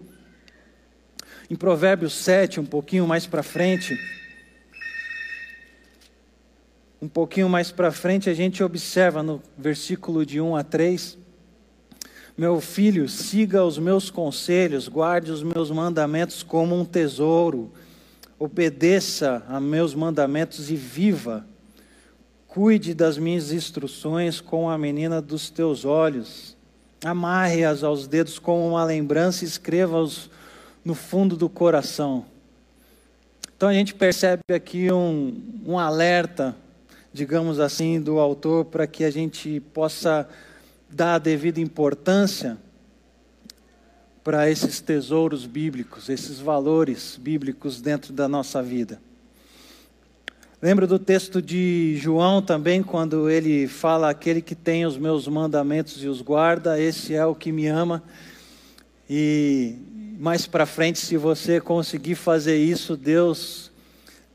Em 1.48 1.54
Provérbios 1.54 2.14
7, 2.14 2.58
um 2.58 2.66
pouquinho 2.66 3.06
mais 3.06 3.28
para 3.28 3.44
frente, 3.44 3.96
um 7.00 7.06
pouquinho 7.06 7.48
mais 7.48 7.70
para 7.70 7.92
frente, 7.92 8.28
a 8.28 8.34
gente 8.34 8.60
observa 8.60 9.22
no 9.22 9.40
versículo 9.56 10.26
de 10.26 10.40
1 10.40 10.56
a 10.56 10.64
3. 10.64 11.22
Meu 12.36 12.60
filho, 12.60 13.08
siga 13.08 13.64
os 13.64 13.78
meus 13.78 14.10
conselhos, 14.10 14.88
guarde 14.88 15.30
os 15.30 15.40
meus 15.44 15.70
mandamentos 15.70 16.42
como 16.42 16.74
um 16.74 16.84
tesouro, 16.84 17.70
obedeça 18.36 19.44
a 19.48 19.60
meus 19.60 19.94
mandamentos 19.94 20.68
e 20.68 20.74
viva. 20.74 21.46
Cuide 22.48 22.92
das 22.92 23.16
minhas 23.16 23.52
instruções 23.52 24.40
com 24.40 24.68
a 24.68 24.76
menina 24.76 25.22
dos 25.22 25.48
teus 25.48 25.84
olhos. 25.84 26.56
Amarre-as 27.04 27.84
aos 27.84 28.08
dedos 28.08 28.36
como 28.36 28.66
uma 28.66 28.84
lembrança 28.84 29.44
e 29.44 29.46
escreva-os 29.46 30.28
no 30.84 30.96
fundo 30.96 31.36
do 31.36 31.48
coração. 31.48 32.26
Então 33.56 33.68
a 33.68 33.74
gente 33.74 33.94
percebe 33.94 34.42
aqui 34.52 34.90
um, 34.90 35.40
um 35.64 35.78
alerta, 35.78 36.56
digamos 37.12 37.60
assim, 37.60 38.00
do 38.00 38.18
autor 38.18 38.64
para 38.64 38.88
que 38.88 39.04
a 39.04 39.10
gente 39.10 39.60
possa 39.72 40.28
dar 40.94 41.16
a 41.16 41.18
devida 41.18 41.60
importância 41.60 42.56
para 44.22 44.48
esses 44.48 44.80
tesouros 44.80 45.44
bíblicos, 45.44 46.08
esses 46.08 46.38
valores 46.38 47.18
bíblicos 47.20 47.80
dentro 47.80 48.12
da 48.12 48.28
nossa 48.28 48.62
vida. 48.62 49.00
Lembro 50.62 50.86
do 50.86 50.98
texto 50.98 51.42
de 51.42 51.96
João 51.96 52.40
também, 52.40 52.82
quando 52.82 53.28
ele 53.28 53.66
fala: 53.66 54.08
Aquele 54.08 54.40
que 54.40 54.54
tem 54.54 54.86
os 54.86 54.96
meus 54.96 55.28
mandamentos 55.28 56.02
e 56.02 56.06
os 56.06 56.22
guarda, 56.22 56.80
esse 56.80 57.12
é 57.12 57.26
o 57.26 57.34
que 57.34 57.52
me 57.52 57.66
ama. 57.66 58.02
E 59.10 59.74
mais 60.18 60.46
para 60.46 60.64
frente, 60.64 61.00
se 61.00 61.16
você 61.16 61.60
conseguir 61.60 62.14
fazer 62.14 62.56
isso, 62.56 62.96
Deus 62.96 63.70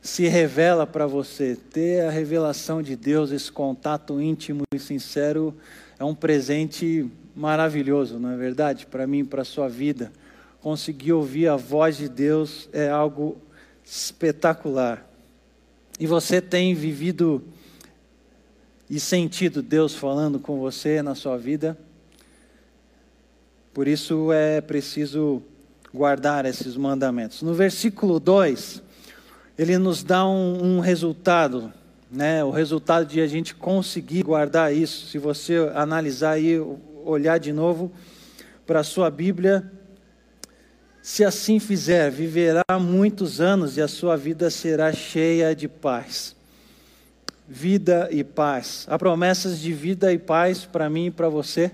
se 0.02 0.28
revela 0.28 0.86
para 0.86 1.08
você. 1.08 1.56
Ter 1.56 2.02
a 2.02 2.12
revelação 2.12 2.84
de 2.84 2.96
Deus, 2.96 3.32
esse 3.32 3.52
contato 3.52 4.22
íntimo 4.22 4.64
e 4.72 4.78
sincero, 4.78 5.56
é 6.00 6.04
um 6.04 6.16
presente 6.16 7.12
maravilhoso, 7.36 8.18
não 8.18 8.32
é 8.32 8.38
verdade? 8.38 8.86
Para 8.86 9.06
mim, 9.06 9.26
para 9.26 9.42
a 9.42 9.46
sua 9.46 9.68
vida. 9.68 10.12
Conseguir 10.62 11.14
ouvir 11.14 11.48
a 11.48 11.56
voz 11.56 11.98
de 11.98 12.10
Deus 12.10 12.70
é 12.74 12.90
algo 12.90 13.38
espetacular. 13.84 15.06
E 16.00 16.08
você 16.08 16.42
tem 16.42 16.74
vivido 16.74 17.44
e 18.90 19.00
sentido 19.00 19.62
Deus 19.62 19.94
falando 19.94 20.40
com 20.40 20.60
você 20.60 21.02
na 21.02 21.14
sua 21.14 21.38
vida? 21.38 21.78
Por 23.74 23.88
isso 23.88 24.32
é 24.32 24.62
preciso 24.62 25.44
guardar 25.94 26.46
esses 26.46 26.76
mandamentos. 26.76 27.42
No 27.42 27.54
versículo 27.54 28.20
2, 28.20 28.82
ele 29.58 29.78
nos 29.78 30.04
dá 30.04 30.26
um, 30.26 30.78
um, 30.78 30.80
resultado, 30.80 31.72
né? 32.12 32.44
o 32.44 32.50
resultado 32.50 33.06
de 33.06 33.22
a 33.22 33.28
gente 33.28 33.54
conseguir 33.54 34.24
guardar 34.24 34.74
isso. 34.74 35.08
Se 35.08 35.18
você 35.18 35.70
analisar 35.74 36.32
aí, 36.32 36.60
olhar 37.06 37.38
de 37.38 37.54
novo 37.54 37.92
para 38.66 38.80
a 38.80 38.84
sua 38.84 39.10
Bíblia, 39.10 39.72
se 41.02 41.24
assim 41.24 41.60
fizer, 41.60 42.10
viverá 42.12 42.64
muitos 42.80 43.40
anos 43.40 43.78
e 43.78 43.82
a 43.82 43.88
sua 43.88 44.16
vida 44.16 44.50
será 44.50 44.92
cheia 44.92 45.56
de 45.56 45.68
paz. 45.68 46.36
Vida 47.48 48.08
e 48.12 48.24
paz. 48.24 48.86
Há 48.88 48.98
promessas 48.98 49.60
de 49.60 49.74
vida 49.74 50.14
e 50.14 50.20
paz 50.20 50.66
para 50.66 50.90
mim 50.90 51.08
e 51.08 51.12
para 51.12 51.30
você 51.30 51.72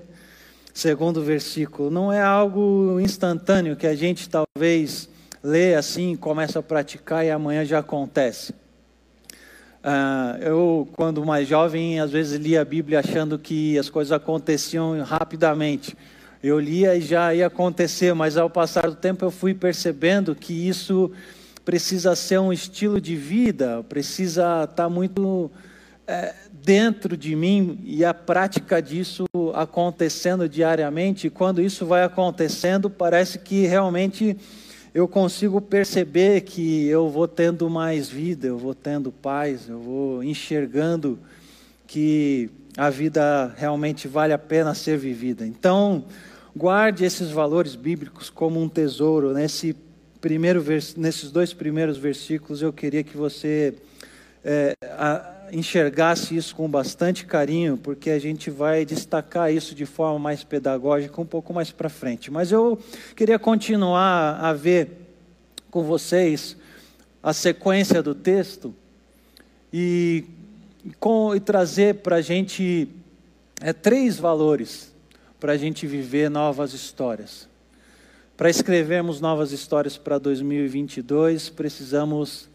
segundo 0.76 1.24
versículo. 1.24 1.90
Não 1.90 2.12
é 2.12 2.22
algo 2.22 3.00
instantâneo 3.00 3.78
que 3.78 3.88
a 3.88 3.96
gente 3.96 4.30
talvez 4.30 5.10
lê 5.42 5.74
assim, 5.74 6.16
começa 6.18 6.60
a 6.60 6.64
praticar 6.64 7.26
e 7.26 7.32
amanhã 7.32 7.64
já 7.64 7.80
acontece. 7.80 8.54
Uh, 9.86 10.42
eu, 10.42 10.90
quando 10.94 11.24
mais 11.24 11.48
jovem, 11.48 12.00
às 12.00 12.10
vezes 12.10 12.40
lia 12.40 12.62
a 12.62 12.66
Bíblia 12.66 13.02
achando 13.02 13.38
que 13.38 13.78
as 13.78 13.88
coisas 13.88 14.12
aconteciam 14.12 15.00
rapidamente. 15.04 15.96
Eu 16.42 16.60
lia 16.60 16.96
e 16.96 17.02
já 17.02 17.36
ia 17.36 17.46
acontecer, 17.46 18.12
mas 18.16 18.36
ao 18.36 18.50
passar 18.50 18.90
do 18.90 18.96
tempo 18.96 19.24
eu 19.24 19.30
fui 19.30 19.54
percebendo 19.54 20.34
que 20.34 20.68
isso 20.68 21.12
precisa 21.64 22.16
ser 22.16 22.40
um 22.40 22.52
estilo 22.52 23.00
de 23.00 23.16
vida, 23.16 23.86
precisa 23.88 24.64
estar 24.64 24.68
tá 24.68 24.90
muito 24.90 25.52
é, 26.08 26.34
dentro 26.52 27.16
de 27.16 27.36
mim 27.36 27.80
e 27.84 28.04
a 28.04 28.14
prática 28.14 28.82
disso 28.82 29.26
acontecendo 29.54 30.50
diariamente, 30.50 31.28
e 31.28 31.30
quando 31.30 31.62
isso 31.62 31.86
vai 31.86 32.04
acontecendo, 32.04 32.90
parece 32.90 33.38
que 33.38 33.68
realmente 33.68 34.36
eu 34.96 35.10
consigo 35.10 35.60
perceber 35.60 36.40
que 36.40 36.88
eu 36.88 37.10
vou 37.10 37.28
tendo 37.28 37.70
mais 37.70 38.08
vida, 38.08 38.48
eu 38.48 38.58
vou 38.58 38.74
tendo 38.74 39.12
paz, 39.12 39.68
eu 39.68 39.78
vou 39.78 40.24
enxergando 40.24 41.20
que 41.86 42.50
a 42.78 42.90
vida 42.90 43.54
realmente 43.58 44.08
vale 44.08 44.32
a 44.32 44.38
pena 44.38 44.74
ser 44.74 44.98
vivida. 44.98 45.46
Então, 45.46 46.06
guarde 46.56 47.04
esses 47.04 47.30
valores 47.30 47.76
bíblicos 47.76 48.30
como 48.30 48.62
um 48.62 48.70
tesouro. 48.70 49.34
Nesse 49.34 49.76
primeiro, 50.22 50.64
nesses 50.96 51.30
dois 51.30 51.52
primeiros 51.52 51.98
versículos, 51.98 52.62
eu 52.62 52.72
queria 52.72 53.04
que 53.04 53.18
você 53.18 53.76
é, 54.46 54.76
a, 54.98 55.35
enxergasse 55.52 56.36
isso 56.36 56.56
com 56.56 56.70
bastante 56.70 57.26
carinho, 57.26 57.78
porque 57.78 58.10
a 58.10 58.20
gente 58.20 58.50
vai 58.50 58.86
destacar 58.86 59.52
isso 59.54 59.76
de 59.76 59.86
forma 59.86 60.20
mais 60.20 60.44
pedagógica 60.44 61.20
um 61.22 61.26
pouco 61.26 61.54
mais 61.54 61.72
para 61.72 61.90
frente. 61.90 62.32
Mas 62.32 62.52
eu 62.52 62.80
queria 63.16 63.38
continuar 63.38 64.40
a 64.42 64.54
ver 64.54 64.90
com 65.70 65.84
vocês 65.84 66.58
a 67.22 67.34
sequência 67.34 68.02
do 68.02 68.14
texto 68.14 68.74
e, 69.72 70.26
com, 71.00 71.36
e 71.36 71.40
trazer 71.40 71.96
para 71.96 72.18
a 72.18 72.22
gente 72.22 72.88
é, 73.62 73.74
três 73.74 74.18
valores 74.18 74.94
para 75.40 75.54
a 75.54 75.58
gente 75.58 75.86
viver 75.86 76.30
novas 76.30 76.74
histórias. 76.74 77.48
Para 78.36 78.50
escrevermos 78.50 79.22
novas 79.22 79.52
histórias 79.52 79.98
para 79.98 80.18
2022, 80.18 81.50
precisamos 81.50 82.50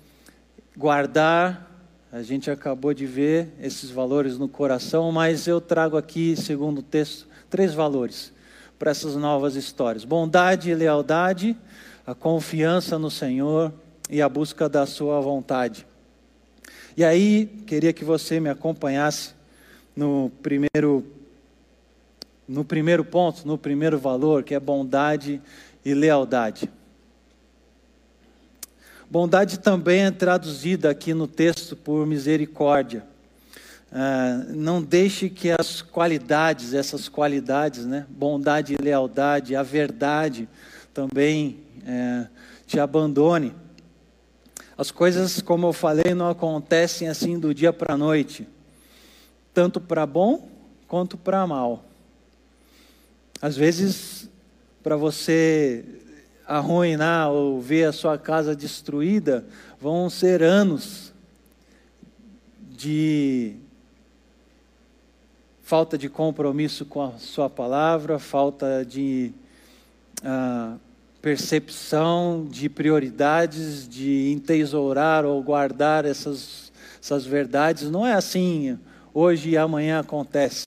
guardar 0.76 1.69
a 2.12 2.22
gente 2.22 2.50
acabou 2.50 2.92
de 2.92 3.06
ver 3.06 3.48
esses 3.60 3.88
valores 3.88 4.36
no 4.36 4.48
coração, 4.48 5.12
mas 5.12 5.46
eu 5.46 5.60
trago 5.60 5.96
aqui, 5.96 6.34
segundo 6.36 6.78
o 6.78 6.82
texto, 6.82 7.28
três 7.48 7.72
valores 7.72 8.32
para 8.78 8.90
essas 8.90 9.14
novas 9.14 9.54
histórias: 9.54 10.04
bondade 10.04 10.70
e 10.70 10.74
lealdade, 10.74 11.56
a 12.04 12.14
confiança 12.14 12.98
no 12.98 13.10
Senhor 13.10 13.72
e 14.08 14.20
a 14.20 14.28
busca 14.28 14.68
da 14.68 14.86
Sua 14.86 15.20
vontade. 15.20 15.86
E 16.96 17.04
aí, 17.04 17.46
queria 17.66 17.92
que 17.92 18.04
você 18.04 18.40
me 18.40 18.48
acompanhasse 18.48 19.32
no 19.94 20.32
primeiro, 20.42 21.06
no 22.48 22.64
primeiro 22.64 23.04
ponto, 23.04 23.46
no 23.46 23.56
primeiro 23.56 23.98
valor, 23.98 24.42
que 24.42 24.54
é 24.54 24.58
bondade 24.58 25.40
e 25.84 25.94
lealdade. 25.94 26.68
Bondade 29.10 29.58
também 29.58 30.02
é 30.02 30.10
traduzida 30.12 30.88
aqui 30.88 31.12
no 31.12 31.26
texto 31.26 31.74
por 31.74 32.06
misericórdia. 32.06 33.04
Ah, 33.90 34.44
não 34.50 34.80
deixe 34.80 35.28
que 35.28 35.50
as 35.50 35.82
qualidades, 35.82 36.74
essas 36.74 37.08
qualidades, 37.08 37.84
né, 37.84 38.06
bondade 38.08 38.72
e 38.72 38.80
lealdade, 38.80 39.56
a 39.56 39.64
verdade 39.64 40.48
também 40.94 41.58
é, 41.84 42.28
te 42.68 42.78
abandone. 42.78 43.52
As 44.78 44.92
coisas, 44.92 45.42
como 45.42 45.66
eu 45.66 45.72
falei, 45.72 46.14
não 46.14 46.30
acontecem 46.30 47.08
assim 47.08 47.36
do 47.36 47.52
dia 47.52 47.72
para 47.72 47.94
a 47.94 47.98
noite, 47.98 48.46
tanto 49.52 49.80
para 49.80 50.06
bom 50.06 50.48
quanto 50.86 51.16
para 51.16 51.44
mal. 51.48 51.84
Às 53.42 53.56
vezes, 53.56 54.30
para 54.84 54.94
você 54.94 55.84
arruinar 56.50 57.30
ou 57.30 57.60
ver 57.60 57.84
a 57.84 57.92
sua 57.92 58.18
casa 58.18 58.56
destruída, 58.56 59.44
vão 59.80 60.10
ser 60.10 60.42
anos 60.42 61.12
de 62.72 63.54
falta 65.62 65.96
de 65.96 66.08
compromisso 66.08 66.84
com 66.84 67.02
a 67.02 67.12
sua 67.18 67.48
palavra, 67.48 68.18
falta 68.18 68.84
de 68.84 69.32
uh, 70.24 70.76
percepção 71.22 72.44
de 72.50 72.68
prioridades, 72.68 73.88
de 73.88 74.32
entesourar 74.32 75.24
ou 75.24 75.40
guardar 75.44 76.04
essas, 76.04 76.72
essas 77.00 77.24
verdades. 77.24 77.88
Não 77.88 78.04
é 78.04 78.14
assim, 78.14 78.76
hoje 79.14 79.50
e 79.50 79.56
amanhã 79.56 80.00
acontece. 80.00 80.64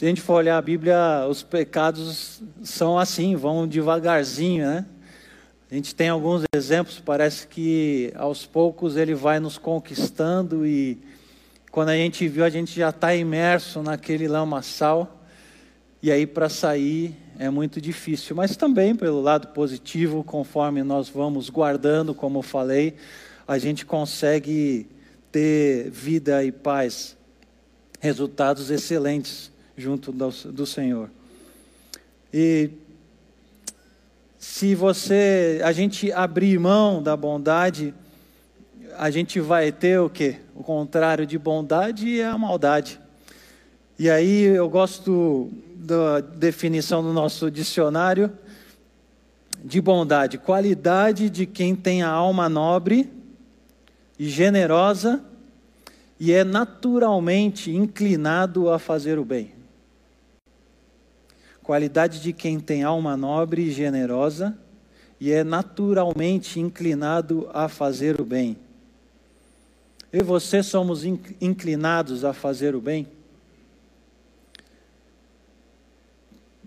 Se 0.00 0.06
a 0.06 0.08
gente 0.08 0.22
for 0.22 0.36
olhar 0.36 0.56
a 0.56 0.62
Bíblia, 0.62 1.26
os 1.28 1.42
pecados 1.42 2.40
são 2.62 2.98
assim, 2.98 3.36
vão 3.36 3.68
devagarzinho, 3.68 4.64
né? 4.64 4.86
A 5.70 5.74
gente 5.74 5.94
tem 5.94 6.08
alguns 6.08 6.42
exemplos, 6.54 6.98
parece 6.98 7.46
que 7.46 8.10
aos 8.16 8.46
poucos 8.46 8.96
ele 8.96 9.14
vai 9.14 9.38
nos 9.38 9.58
conquistando 9.58 10.66
e 10.66 10.98
quando 11.70 11.90
a 11.90 11.96
gente 11.96 12.26
viu, 12.28 12.46
a 12.46 12.48
gente 12.48 12.74
já 12.74 12.88
está 12.88 13.14
imerso 13.14 13.82
naquele 13.82 14.26
lamaçal 14.26 15.22
e 16.02 16.10
aí 16.10 16.26
para 16.26 16.48
sair 16.48 17.14
é 17.38 17.50
muito 17.50 17.78
difícil. 17.78 18.34
Mas 18.34 18.56
também 18.56 18.96
pelo 18.96 19.20
lado 19.20 19.48
positivo, 19.48 20.24
conforme 20.24 20.82
nós 20.82 21.10
vamos 21.10 21.50
guardando, 21.50 22.14
como 22.14 22.38
eu 22.38 22.42
falei, 22.42 22.96
a 23.46 23.58
gente 23.58 23.84
consegue 23.84 24.88
ter 25.30 25.90
vida 25.90 26.42
e 26.42 26.50
paz, 26.50 27.18
resultados 28.00 28.70
excelentes 28.70 29.50
junto 29.80 30.12
do, 30.12 30.28
do 30.52 30.66
Senhor. 30.66 31.10
E 32.32 32.70
se 34.38 34.74
você, 34.74 35.60
a 35.64 35.72
gente 35.72 36.12
abrir 36.12 36.58
mão 36.58 37.02
da 37.02 37.16
bondade, 37.16 37.92
a 38.96 39.10
gente 39.10 39.40
vai 39.40 39.72
ter 39.72 39.98
o 40.00 40.08
quê? 40.08 40.36
O 40.54 40.62
contrário 40.62 41.26
de 41.26 41.38
bondade 41.38 42.20
é 42.20 42.26
a 42.26 42.38
maldade. 42.38 43.00
E 43.98 44.08
aí 44.08 44.42
eu 44.42 44.68
gosto 44.68 45.50
da 45.76 46.20
definição 46.20 47.02
do 47.02 47.12
nosso 47.12 47.50
dicionário 47.50 48.32
de 49.62 49.80
bondade, 49.80 50.38
qualidade 50.38 51.28
de 51.28 51.44
quem 51.44 51.74
tem 51.74 52.02
a 52.02 52.08
alma 52.08 52.48
nobre 52.48 53.10
e 54.18 54.28
generosa 54.28 55.22
e 56.18 56.32
é 56.32 56.44
naturalmente 56.44 57.70
inclinado 57.70 58.70
a 58.70 58.78
fazer 58.78 59.18
o 59.18 59.24
bem 59.24 59.59
qualidade 61.70 62.20
de 62.20 62.32
quem 62.32 62.58
tem 62.58 62.82
alma 62.82 63.16
nobre 63.16 63.62
e 63.62 63.70
generosa 63.70 64.58
e 65.20 65.30
é 65.30 65.44
naturalmente 65.44 66.58
inclinado 66.58 67.48
a 67.54 67.68
fazer 67.68 68.20
o 68.20 68.24
bem. 68.24 68.56
Eu 70.12 70.22
e 70.22 70.24
você 70.24 70.64
somos 70.64 71.04
inclinados 71.04 72.24
a 72.24 72.32
fazer 72.32 72.74
o 72.74 72.80
bem? 72.80 73.06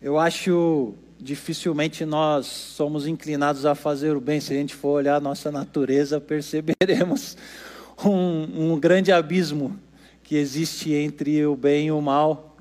Eu 0.01 0.17
acho 0.17 0.93
dificilmente 1.19 2.05
nós 2.05 2.45
somos 2.45 3.05
inclinados 3.05 3.65
a 3.65 3.75
fazer 3.75 4.15
o 4.15 4.21
bem. 4.21 4.39
Se 4.39 4.53
a 4.53 4.55
gente 4.55 4.73
for 4.73 4.99
olhar 4.99 5.17
a 5.17 5.19
nossa 5.19 5.51
natureza, 5.51 6.21
perceberemos 6.21 7.35
um, 8.05 8.71
um 8.71 8.79
grande 8.79 9.11
abismo 9.11 9.77
que 10.23 10.37
existe 10.37 10.93
entre 10.93 11.45
o 11.45 11.57
bem 11.57 11.87
e 11.87 11.91
o 11.91 11.99
mal 11.99 12.55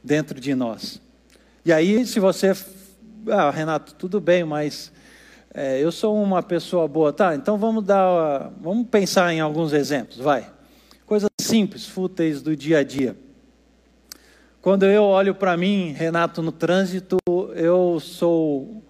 dentro 0.00 0.38
de 0.38 0.54
nós. 0.54 1.09
E 1.64 1.72
aí, 1.72 2.06
se 2.06 2.18
você. 2.18 2.54
Ah, 3.28 3.50
Renato, 3.50 3.94
tudo 3.94 4.20
bem, 4.20 4.44
mas 4.44 4.90
é, 5.52 5.78
eu 5.78 5.92
sou 5.92 6.20
uma 6.22 6.42
pessoa 6.42 6.88
boa. 6.88 7.12
Tá, 7.12 7.34
então 7.34 7.58
vamos 7.58 7.84
dar. 7.84 8.50
Vamos 8.60 8.88
pensar 8.88 9.32
em 9.32 9.40
alguns 9.40 9.72
exemplos, 9.72 10.18
vai. 10.18 10.50
Coisas 11.04 11.28
simples, 11.40 11.86
fúteis 11.86 12.40
do 12.40 12.56
dia 12.56 12.78
a 12.78 12.84
dia. 12.84 13.16
Quando 14.62 14.86
eu 14.86 15.02
olho 15.02 15.34
para 15.34 15.56
mim, 15.56 15.92
Renato, 15.92 16.40
no 16.40 16.52
trânsito, 16.52 17.18
eu 17.54 17.98
sou 18.00 18.82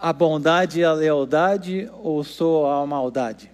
a 0.00 0.12
bondade 0.12 0.80
e 0.80 0.84
a 0.84 0.92
lealdade 0.92 1.90
ou 2.02 2.22
sou 2.22 2.70
a 2.70 2.86
maldade? 2.86 3.50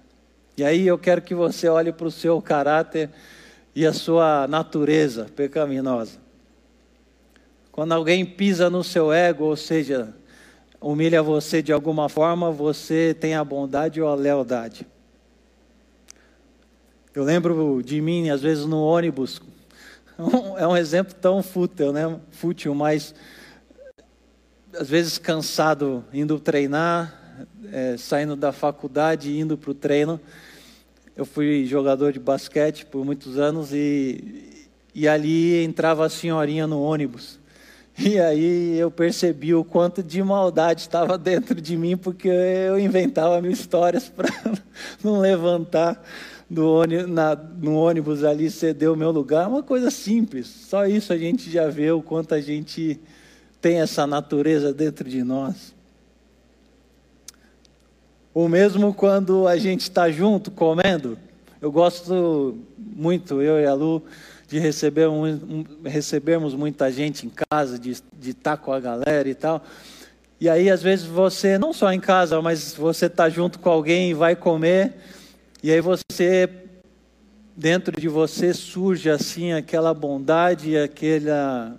E 0.57 0.65
aí 0.65 0.87
eu 0.87 0.99
quero 0.99 1.23
que 1.23 1.35
você 1.35 1.69
olhe 1.69 1.93
para 1.93 2.07
o 2.07 2.11
seu 2.11 2.43
caráter 2.43 3.11
e 3.75 3.87
a 3.87 3.93
sua 3.93 4.47
natureza 4.47 5.27
pecaminosa. 5.35 6.30
Quando 7.73 7.93
alguém 7.93 8.25
pisa 8.25 8.69
no 8.69 8.83
seu 8.83 9.13
ego, 9.13 9.45
ou 9.45 9.57
seja, 9.57 10.15
humilha 10.81 11.23
você 11.23 11.63
de 11.63 11.73
alguma 11.73 12.09
forma, 12.09 12.51
você 12.51 13.15
tem 13.19 13.35
a 13.35 13.45
bondade 13.45 14.01
ou 14.01 14.09
a 14.09 14.15
lealdade. 14.15 14.87
Eu 17.15 17.25
lembro 17.25 17.83
de 17.85 18.01
mim, 18.01 18.31
às 18.31 18.41
vezes, 18.41 18.65
no 18.65 18.83
ônibus. 18.83 19.41
É 20.59 20.67
um 20.67 20.77
exemplo 20.77 21.15
tão 21.15 21.43
fútil, 21.43 21.95
né? 21.95 22.21
Fútil, 22.31 22.75
mas 22.75 23.15
às 24.75 24.87
vezes 24.87 25.17
cansado, 25.17 26.05
indo 26.13 26.39
treinar, 26.39 27.19
é, 27.73 27.97
saindo 27.97 28.37
da 28.37 28.53
faculdade, 28.53 29.39
indo 29.39 29.57
para 29.57 29.71
o 29.71 29.75
treino. 29.75 30.21
Eu 31.17 31.25
fui 31.25 31.65
jogador 31.65 32.13
de 32.13 32.21
basquete 32.21 32.85
por 32.85 33.03
muitos 33.03 33.39
anos 33.39 33.73
e, 33.73 34.69
e 34.95 35.09
ali 35.09 35.65
entrava 35.65 36.05
a 36.05 36.11
senhorinha 36.11 36.67
no 36.67 36.83
ônibus. 36.83 37.40
E 38.03 38.19
aí 38.19 38.79
eu 38.79 38.91
percebi 38.91 39.55
o 39.55 39.63
quanto 39.63 40.03
de 40.03 40.23
maldade 40.23 40.81
estava 40.81 41.19
dentro 41.19 41.61
de 41.61 41.77
mim, 41.77 41.97
porque 41.97 42.29
eu 42.29 42.79
inventava 42.79 43.41
mil 43.43 43.51
histórias 43.51 44.09
para 44.17 44.31
não 45.05 45.21
levantar 45.21 46.03
do 46.49 46.67
ônibus, 46.67 47.07
na, 47.07 47.37
no 47.37 47.75
ônibus 47.75 48.25
ali, 48.25 48.51
ceder 48.51 48.91
o 48.91 48.97
meu 48.97 49.11
lugar. 49.11 49.49
Uma 49.49 49.63
coisa 49.63 49.91
simples, 49.91 50.47
só 50.47 50.87
isso 50.87 51.13
a 51.13 51.19
gente 51.19 51.51
já 51.51 51.69
vê 51.69 51.91
o 51.91 52.03
quanto 52.03 52.35
a 52.35 52.41
gente 52.41 52.99
tem 53.61 53.81
essa 53.81 54.07
natureza 54.07 54.73
dentro 54.73 55.09
de 55.09 55.23
nós. 55.23 55.75
Ou 58.33 58.49
mesmo 58.49 58.95
quando 58.95 59.47
a 59.47 59.59
gente 59.59 59.83
está 59.83 60.11
junto 60.11 60.51
comendo, 60.51 61.19
eu 61.61 61.71
gosto 61.71 62.57
muito, 62.79 63.43
eu 63.43 63.61
e 63.61 63.67
a 63.67 63.75
Lu, 63.75 64.03
de 64.51 64.59
receber 64.59 65.09
um, 65.09 65.65
recebermos 65.85 66.57
muita 66.57 66.91
gente 66.91 67.25
em 67.25 67.31
casa, 67.31 67.79
de, 67.79 68.03
de 68.19 68.31
estar 68.31 68.57
com 68.57 68.73
a 68.73 68.81
galera 68.81 69.29
e 69.29 69.35
tal. 69.35 69.65
E 70.41 70.49
aí, 70.49 70.69
às 70.69 70.83
vezes, 70.83 71.07
você, 71.07 71.57
não 71.57 71.73
só 71.73 71.93
em 71.93 72.01
casa, 72.01 72.43
mas 72.43 72.75
você 72.75 73.07
está 73.07 73.29
junto 73.29 73.61
com 73.61 73.71
alguém 73.71 74.11
e 74.11 74.15
vai 74.15 74.35
comer, 74.35 74.95
e 75.63 75.71
aí 75.71 75.81
você, 75.81 76.51
dentro 77.57 78.01
de 78.01 78.09
você, 78.09 78.53
surge 78.53 79.09
assim 79.09 79.53
aquela 79.53 79.95
bondade, 79.95 80.77
aquela, 80.77 81.77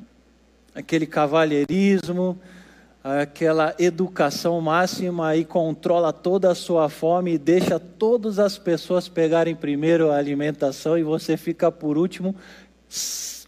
aquele 0.74 1.06
cavalheirismo, 1.06 2.40
aquela 3.04 3.74
educação 3.80 4.62
máxima 4.62 5.36
e 5.36 5.44
controla 5.44 6.14
toda 6.14 6.52
a 6.52 6.56
sua 6.56 6.88
fome 6.88 7.34
e 7.34 7.38
deixa 7.38 7.80
todas 7.80 8.38
as 8.38 8.58
pessoas 8.58 9.10
pegarem 9.10 9.56
primeiro 9.56 10.12
a 10.12 10.18
alimentação 10.18 10.98
e 10.98 11.04
você 11.04 11.36
fica 11.36 11.72
por 11.72 11.98
último 11.98 12.36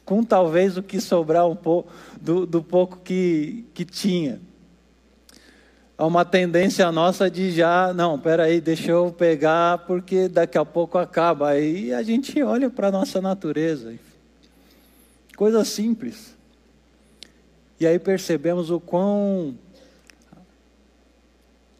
com 0.05 0.23
talvez 0.23 0.75
o 0.77 0.83
que 0.83 0.99
sobrar 0.99 1.47
um 1.47 1.55
pouco 1.55 1.91
do, 2.19 2.45
do 2.45 2.63
pouco 2.63 2.99
que, 3.03 3.65
que 3.73 3.85
tinha. 3.85 4.41
Há 5.97 6.05
uma 6.05 6.25
tendência 6.25 6.91
nossa 6.91 7.29
de 7.29 7.51
já, 7.51 7.93
não, 7.93 8.19
peraí, 8.19 8.59
deixa 8.59 8.91
eu 8.91 9.11
pegar 9.11 9.79
porque 9.79 10.27
daqui 10.27 10.57
a 10.57 10.65
pouco 10.65 10.97
acaba. 10.97 11.49
Aí 11.49 11.93
a 11.93 12.01
gente 12.01 12.41
olha 12.41 12.69
para 12.69 12.87
a 12.87 12.91
nossa 12.91 13.21
natureza. 13.21 13.93
Coisa 15.37 15.63
simples. 15.63 16.32
E 17.83 17.85
aí 17.85 17.99
percebemos 17.99 18.71
o 18.71 18.79
quão 18.79 19.57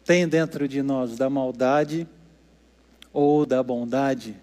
tem 0.04 0.28
dentro 0.28 0.68
de 0.68 0.82
nós 0.82 1.16
da 1.16 1.30
maldade 1.30 2.06
ou 3.10 3.46
da 3.46 3.62
bondade 3.62 4.36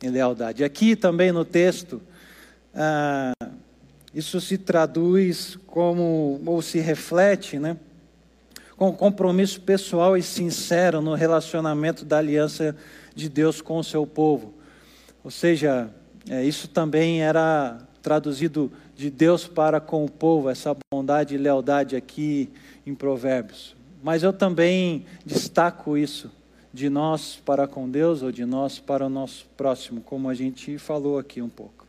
e 0.00 0.08
lealdade. 0.08 0.62
Aqui 0.62 0.94
também 0.94 1.32
no 1.32 1.44
texto, 1.44 2.00
ah, 2.72 3.32
isso 4.14 4.40
se 4.40 4.56
traduz 4.56 5.58
como, 5.66 6.40
ou 6.46 6.62
se 6.62 6.78
reflete, 6.78 7.58
né? 7.58 7.76
Com 8.76 8.92
compromisso 8.92 9.60
pessoal 9.62 10.16
e 10.16 10.22
sincero 10.22 11.00
no 11.00 11.14
relacionamento 11.14 12.04
da 12.04 12.18
aliança 12.18 12.76
de 13.16 13.28
Deus 13.28 13.60
com 13.60 13.78
o 13.78 13.84
seu 13.84 14.06
povo. 14.06 14.54
Ou 15.24 15.30
seja, 15.32 15.90
é, 16.30 16.44
isso 16.44 16.68
também 16.68 17.20
era 17.20 17.80
traduzido 18.00 18.70
de 18.96 19.10
Deus 19.10 19.46
para 19.46 19.80
com 19.80 20.04
o 20.04 20.10
povo, 20.10 20.48
essa 20.48 20.76
bondade 20.92 21.34
e 21.34 21.38
lealdade 21.38 21.96
aqui 21.96 22.50
em 22.86 22.94
Provérbios. 22.94 23.74
Mas 24.02 24.22
eu 24.22 24.32
também 24.32 25.04
destaco 25.24 25.96
isso 25.96 26.30
de 26.72 26.90
nós 26.90 27.40
para 27.44 27.66
com 27.66 27.88
Deus 27.88 28.22
ou 28.22 28.32
de 28.32 28.44
nós 28.44 28.78
para 28.78 29.06
o 29.06 29.08
nosso 29.08 29.46
próximo, 29.56 30.00
como 30.00 30.28
a 30.28 30.34
gente 30.34 30.76
falou 30.76 31.18
aqui 31.18 31.40
um 31.40 31.48
pouco. 31.48 31.86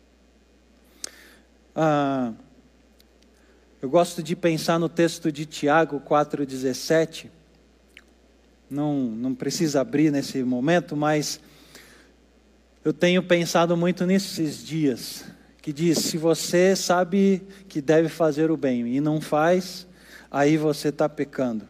Ah, 1.75 2.31
eu 3.81 3.89
gosto 3.89 4.23
de 4.23 4.35
pensar 4.35 4.79
no 4.79 4.87
texto 4.87 5.31
de 5.31 5.45
Tiago 5.45 5.99
4,17. 5.99 7.29
Não, 8.69 8.95
não 8.95 9.35
precisa 9.35 9.81
abrir 9.81 10.11
nesse 10.11 10.41
momento, 10.43 10.95
mas 10.95 11.39
eu 12.83 12.93
tenho 12.93 13.21
pensado 13.21 13.75
muito 13.75 14.05
nesses 14.05 14.63
dias, 14.63 15.25
que 15.65 15.73
diz: 15.73 15.97
se 15.97 16.15
você 16.15 16.75
sabe 16.75 17.41
que 17.67 17.81
deve 17.81 18.07
fazer 18.07 18.51
o 18.51 18.55
bem 18.57 18.85
e 18.85 19.01
não 19.01 19.19
faz, 19.19 19.87
aí 20.29 20.57
você 20.57 20.89
está 20.89 21.09
pecando. 21.09 21.67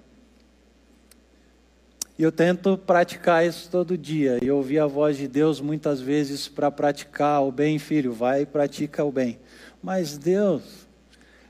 E 2.20 2.24
eu 2.24 2.30
tento 2.30 2.78
praticar 2.78 3.46
isso 3.46 3.70
todo 3.72 3.98
dia. 3.98 4.38
E 4.44 4.52
ouvir 4.52 4.80
a 4.80 4.86
voz 4.86 5.16
de 5.16 5.30
Deus 5.30 5.62
muitas 5.62 6.02
vezes 6.02 6.46
para 6.50 6.70
praticar 6.70 7.42
o 7.42 7.54
bem, 7.54 7.80
filho, 7.80 8.12
vai 8.12 8.42
e 8.42 8.46
pratica 8.46 9.02
o 9.02 9.14
bem. 9.14 9.40
Mas 9.82 10.18
Deus, 10.18 10.64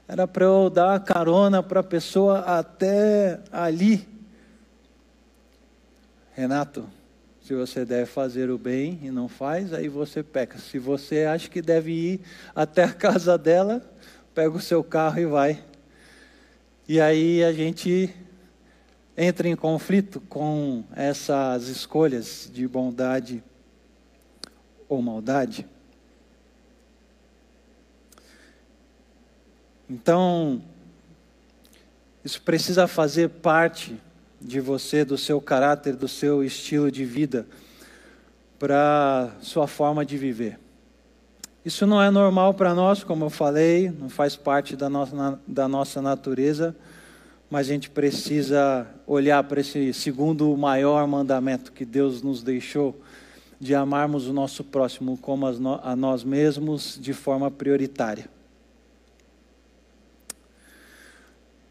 era 0.08 0.28
para 0.28 0.46
eu 0.46 0.70
dar 0.70 1.04
carona 1.04 1.64
para 1.64 1.80
a 1.80 1.84
pessoa 1.84 2.42
até 2.42 3.40
ali. 3.52 4.08
Renato, 6.36 6.88
se 7.46 7.54
você 7.54 7.86
deve 7.86 8.08
fazer 8.08 8.50
o 8.50 8.58
bem 8.58 9.00
e 9.04 9.12
não 9.12 9.30
faz, 9.30 9.72
aí 9.72 9.88
você 9.88 10.24
peca. 10.24 10.58
Se 10.58 10.80
você 10.80 11.26
acha 11.26 11.48
que 11.48 11.62
deve 11.62 11.92
ir 11.92 12.22
até 12.56 12.84
a 12.84 12.90
casa 12.92 13.38
dela, 13.38 13.88
pega 14.34 14.50
o 14.50 14.60
seu 14.60 14.84
carro 14.84 15.20
e 15.20 15.28
vai. 15.28 15.64
E 16.88 17.00
aí 17.00 17.44
a 17.44 17.54
gente 17.54 18.12
entra 19.16 19.48
em 19.48 19.56
conflito 19.56 20.20
com 20.22 20.84
essas 20.96 21.68
escolhas 21.68 22.50
de 22.52 22.68
bondade 22.68 23.44
ou 24.90 25.00
maldade. 25.00 25.68
Então, 29.88 30.64
isso 32.24 32.42
precisa 32.42 32.88
fazer 32.88 33.30
parte 33.30 34.02
de 34.46 34.60
você, 34.60 35.04
do 35.04 35.18
seu 35.18 35.42
caráter, 35.42 35.96
do 35.96 36.08
seu 36.08 36.44
estilo 36.44 36.92
de 36.92 37.04
vida, 37.04 37.46
para 38.60 39.32
sua 39.42 39.68
forma 39.68 40.06
de 40.06 40.18
viver. 40.18 40.60
Isso 41.66 41.86
não 41.88 42.02
é 42.02 42.12
normal 42.12 42.54
para 42.54 42.74
nós, 42.74 43.04
como 43.04 43.26
eu 43.26 43.30
falei, 43.30 43.90
não 43.90 44.08
faz 44.08 44.36
parte 44.36 44.76
da 44.76 44.90
nossa, 44.90 45.40
da 45.48 45.68
nossa 45.68 46.02
natureza 46.02 46.76
mas 47.50 47.70
a 47.70 47.74
gente 47.74 47.90
precisa 47.90 48.88
olhar 49.06 49.44
para 49.44 49.62
esse 49.62 49.94
segundo 49.94 50.56
maior 50.58 51.08
mandamento 51.08 51.72
que 51.72 51.86
Deus 51.86 52.22
nos 52.22 52.42
deixou, 52.42 53.00
de 53.60 53.74
amarmos 53.74 54.28
o 54.28 54.34
nosso 54.34 54.64
próximo 54.64 55.18
como 55.18 55.46
a 55.48 55.96
nós 55.96 56.24
mesmos 56.24 57.00
de 57.02 57.14
forma 57.14 57.50
prioritária. 57.50 58.30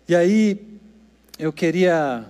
E 0.08 0.14
aí, 0.14 0.78
eu 1.38 1.52
queria 1.52 2.24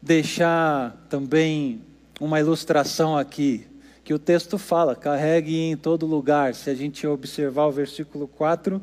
deixar 0.00 1.06
também 1.08 1.82
uma 2.20 2.40
ilustração 2.40 3.16
aqui, 3.16 3.66
que 4.02 4.14
o 4.14 4.18
texto 4.18 4.58
fala, 4.58 4.96
carregue 4.96 5.56
em 5.56 5.76
todo 5.76 6.06
lugar. 6.06 6.54
Se 6.54 6.70
a 6.70 6.74
gente 6.74 7.06
observar 7.06 7.66
o 7.66 7.72
versículo 7.72 8.26
4, 8.26 8.80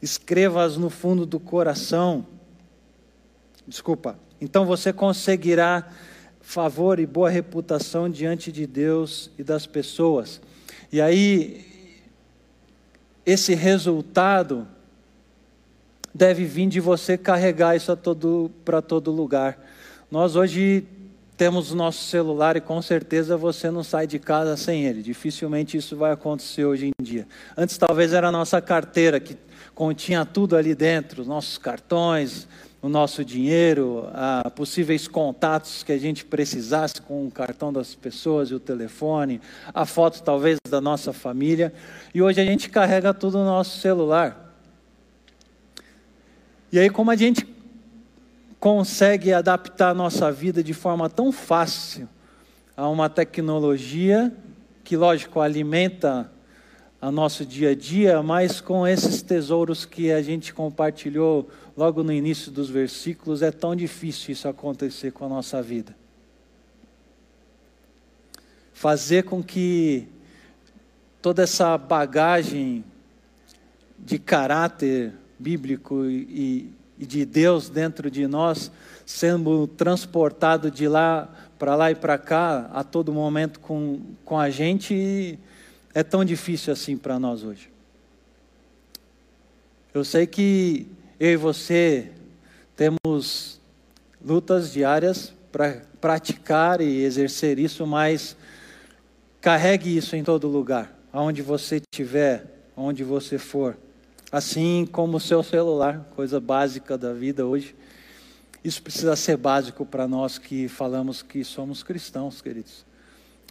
escreva-as 0.00 0.76
no 0.76 0.90
fundo 0.90 1.26
do 1.26 1.40
coração. 1.40 2.26
Desculpa. 3.66 4.18
Então 4.40 4.64
você 4.64 4.92
conseguirá 4.92 5.90
favor 6.40 7.00
e 7.00 7.06
boa 7.06 7.28
reputação 7.28 8.08
diante 8.08 8.52
de 8.52 8.66
Deus 8.66 9.30
e 9.36 9.42
das 9.42 9.66
pessoas. 9.66 10.40
E 10.92 11.00
aí, 11.00 11.66
esse 13.24 13.54
resultado 13.54 14.68
deve 16.14 16.44
vir 16.44 16.68
de 16.68 16.78
você 16.78 17.18
carregar 17.18 17.74
isso 17.74 17.90
para 18.64 18.80
todo 18.80 19.10
lugar. 19.10 19.58
Nós 20.08 20.36
hoje 20.36 20.86
temos 21.36 21.72
o 21.72 21.76
nosso 21.76 22.04
celular 22.04 22.56
e 22.56 22.60
com 22.60 22.80
certeza 22.80 23.36
você 23.36 23.70
não 23.72 23.82
sai 23.82 24.06
de 24.06 24.20
casa 24.20 24.56
sem 24.56 24.84
ele. 24.84 25.02
Dificilmente 25.02 25.76
isso 25.76 25.96
vai 25.96 26.12
acontecer 26.12 26.64
hoje 26.64 26.86
em 26.86 27.02
dia. 27.02 27.26
Antes 27.56 27.76
talvez 27.76 28.12
era 28.12 28.28
a 28.28 28.32
nossa 28.32 28.60
carteira 28.60 29.18
que 29.18 29.36
continha 29.74 30.24
tudo 30.24 30.56
ali 30.56 30.76
dentro, 30.76 31.22
os 31.22 31.28
nossos 31.28 31.58
cartões, 31.58 32.46
o 32.80 32.88
nosso 32.88 33.24
dinheiro, 33.24 34.08
a 34.14 34.48
possíveis 34.48 35.08
contatos 35.08 35.82
que 35.82 35.90
a 35.90 35.98
gente 35.98 36.24
precisasse 36.24 37.02
com 37.02 37.26
o 37.26 37.30
cartão 37.30 37.72
das 37.72 37.96
pessoas 37.96 38.48
e 38.50 38.54
o 38.54 38.60
telefone, 38.60 39.40
a 39.74 39.84
foto 39.84 40.22
talvez 40.22 40.56
da 40.70 40.80
nossa 40.80 41.12
família. 41.12 41.74
E 42.14 42.22
hoje 42.22 42.40
a 42.40 42.44
gente 42.44 42.70
carrega 42.70 43.12
tudo 43.12 43.38
no 43.38 43.44
nosso 43.44 43.80
celular. 43.80 44.54
E 46.70 46.78
aí 46.78 46.88
como 46.88 47.10
a 47.10 47.16
gente 47.16 47.55
consegue 48.58 49.32
adaptar 49.32 49.90
a 49.90 49.94
nossa 49.94 50.30
vida 50.32 50.62
de 50.62 50.72
forma 50.72 51.08
tão 51.08 51.30
fácil 51.30 52.08
a 52.76 52.88
uma 52.88 53.08
tecnologia 53.08 54.32
que, 54.84 54.96
lógico, 54.96 55.40
alimenta 55.40 56.30
a 57.00 57.10
nosso 57.10 57.44
dia 57.44 57.70
a 57.70 57.74
dia, 57.74 58.22
mas 58.22 58.60
com 58.60 58.86
esses 58.86 59.22
tesouros 59.22 59.84
que 59.84 60.10
a 60.10 60.22
gente 60.22 60.52
compartilhou 60.52 61.48
logo 61.76 62.02
no 62.02 62.12
início 62.12 62.50
dos 62.50 62.70
versículos, 62.70 63.42
é 63.42 63.50
tão 63.50 63.76
difícil 63.76 64.32
isso 64.32 64.48
acontecer 64.48 65.12
com 65.12 65.24
a 65.24 65.28
nossa 65.28 65.62
vida. 65.62 65.94
Fazer 68.72 69.24
com 69.24 69.42
que 69.42 70.08
toda 71.20 71.42
essa 71.42 71.76
bagagem 71.76 72.84
de 73.98 74.18
caráter 74.18 75.12
bíblico 75.38 76.04
e, 76.06 76.70
e 76.98 77.06
de 77.06 77.24
Deus 77.24 77.68
dentro 77.68 78.10
de 78.10 78.26
nós, 78.26 78.70
sendo 79.04 79.66
transportado 79.66 80.70
de 80.70 80.88
lá 80.88 81.28
para 81.58 81.74
lá 81.74 81.90
e 81.90 81.94
para 81.94 82.18
cá 82.18 82.70
a 82.72 82.84
todo 82.84 83.12
momento 83.12 83.60
com, 83.60 84.00
com 84.24 84.38
a 84.38 84.50
gente, 84.50 85.38
é 85.94 86.02
tão 86.02 86.24
difícil 86.24 86.72
assim 86.72 86.96
para 86.96 87.18
nós 87.18 87.42
hoje. 87.42 87.70
Eu 89.94 90.04
sei 90.04 90.26
que 90.26 90.86
eu 91.18 91.32
e 91.32 91.36
você 91.36 92.10
temos 92.76 93.58
lutas 94.22 94.72
diárias 94.72 95.32
para 95.50 95.80
praticar 96.00 96.82
e 96.82 97.02
exercer 97.02 97.58
isso, 97.58 97.86
mas 97.86 98.36
carregue 99.40 99.96
isso 99.96 100.14
em 100.14 100.22
todo 100.22 100.48
lugar, 100.48 100.94
aonde 101.10 101.40
você 101.40 101.76
estiver, 101.76 102.44
onde 102.76 103.02
você 103.02 103.38
for. 103.38 103.78
Assim 104.36 104.86
como 104.92 105.16
o 105.16 105.20
seu 105.20 105.42
celular, 105.42 106.10
coisa 106.14 106.38
básica 106.38 106.98
da 106.98 107.14
vida 107.14 107.46
hoje. 107.46 107.74
Isso 108.62 108.82
precisa 108.82 109.16
ser 109.16 109.38
básico 109.38 109.86
para 109.86 110.06
nós 110.06 110.36
que 110.36 110.68
falamos 110.68 111.22
que 111.22 111.42
somos 111.42 111.82
cristãos, 111.82 112.42
queridos. 112.42 112.84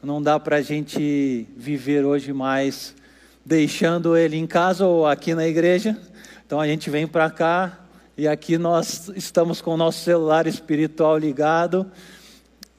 Não 0.04 0.22
dá 0.22 0.40
para 0.40 0.58
a 0.58 0.62
gente 0.62 1.48
viver 1.58 2.06
hoje 2.06 2.32
mais 2.32 2.94
deixando 3.44 4.16
ele 4.16 4.38
em 4.38 4.46
casa 4.46 4.86
ou 4.86 5.08
aqui 5.08 5.34
na 5.34 5.48
igreja. 5.48 6.00
Então 6.46 6.62
a 6.62 6.68
gente 6.68 6.88
vem 6.92 7.08
para 7.08 7.32
cá 7.32 7.80
e 8.16 8.28
aqui 8.28 8.56
nós 8.56 9.10
estamos 9.16 9.62
com 9.62 9.72
o 9.74 9.78
nosso 9.78 10.04
celular 10.04 10.46
espiritual 10.46 11.18
ligado. 11.18 11.92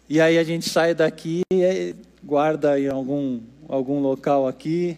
E 0.09 0.21
aí 0.21 0.39
a 0.39 0.45
gente 0.45 0.71
sai 0.71 0.95
daqui 0.95 1.43
e 1.53 1.93
guarda 2.23 2.79
em 2.79 2.87
algum, 2.87 3.41
algum 3.69 3.99
local 3.99 4.47
aqui 4.47 4.97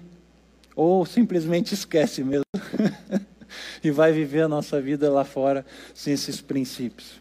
ou 0.77 1.07
simplesmente 1.07 1.73
esquece 1.73 2.23
mesmo 2.23 2.48
e 3.83 3.91
vai 3.91 4.13
viver 4.13 4.43
a 4.43 4.49
nossa 4.49 4.81
vida 4.81 5.11
lá 5.11 5.25
fora 5.25 5.65
sem 5.95 6.13
esses 6.13 6.41
princípios. 6.41 7.21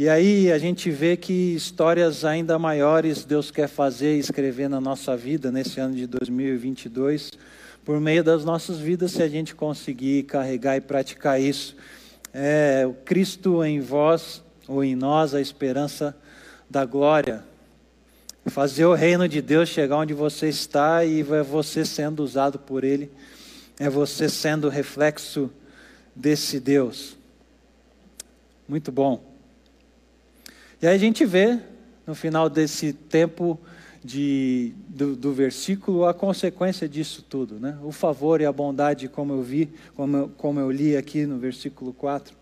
E 0.00 0.08
aí 0.08 0.52
a 0.52 0.58
gente 0.58 0.92
vê 0.92 1.16
que 1.16 1.32
histórias 1.56 2.24
ainda 2.24 2.56
maiores 2.56 3.24
Deus 3.24 3.50
quer 3.50 3.66
fazer 3.66 4.14
e 4.14 4.20
escrever 4.20 4.68
na 4.68 4.80
nossa 4.80 5.16
vida 5.16 5.50
nesse 5.50 5.80
ano 5.80 5.96
de 5.96 6.06
2022, 6.06 7.32
por 7.84 7.98
meio 7.98 8.22
das 8.22 8.44
nossas 8.44 8.78
vidas, 8.78 9.10
se 9.10 9.24
a 9.24 9.28
gente 9.28 9.56
conseguir 9.56 10.22
carregar 10.22 10.76
e 10.76 10.80
praticar 10.80 11.40
isso. 11.40 11.74
É 12.32 12.86
o 12.86 12.94
Cristo 12.94 13.64
em 13.64 13.80
vós 13.80 14.40
ou 14.68 14.84
em 14.84 14.94
nós, 14.94 15.34
a 15.34 15.40
esperança 15.40 16.16
da 16.70 16.84
glória. 16.84 17.42
Fazer 18.50 18.84
o 18.84 18.94
reino 18.94 19.28
de 19.28 19.42
Deus 19.42 19.68
chegar 19.68 19.96
onde 19.96 20.14
você 20.14 20.48
está 20.48 21.04
e 21.04 21.20
é 21.20 21.42
você 21.42 21.84
sendo 21.84 22.22
usado 22.22 22.58
por 22.58 22.84
Ele, 22.84 23.10
é 23.78 23.88
você 23.88 24.28
sendo 24.28 24.68
reflexo 24.68 25.50
desse 26.14 26.58
Deus. 26.58 27.16
Muito 28.68 28.90
bom. 28.92 29.22
E 30.80 30.86
aí 30.86 30.94
a 30.94 30.98
gente 30.98 31.24
vê, 31.24 31.58
no 32.06 32.14
final 32.14 32.48
desse 32.48 32.92
tempo 32.92 33.58
de, 34.04 34.72
do, 34.88 35.16
do, 35.16 35.32
versículo, 35.32 36.06
a 36.06 36.14
consequência 36.14 36.88
disso 36.88 37.24
tudo. 37.28 37.56
Né? 37.56 37.78
O 37.82 37.92
favor 37.92 38.40
e 38.40 38.46
a 38.46 38.52
bondade, 38.52 39.08
como 39.08 39.32
eu 39.32 39.42
vi, 39.42 39.68
como 39.94 40.16
eu, 40.16 40.28
como 40.36 40.60
eu 40.60 40.70
li 40.70 40.96
aqui 40.96 41.26
no 41.26 41.38
versículo 41.38 41.92
4. 41.92 42.34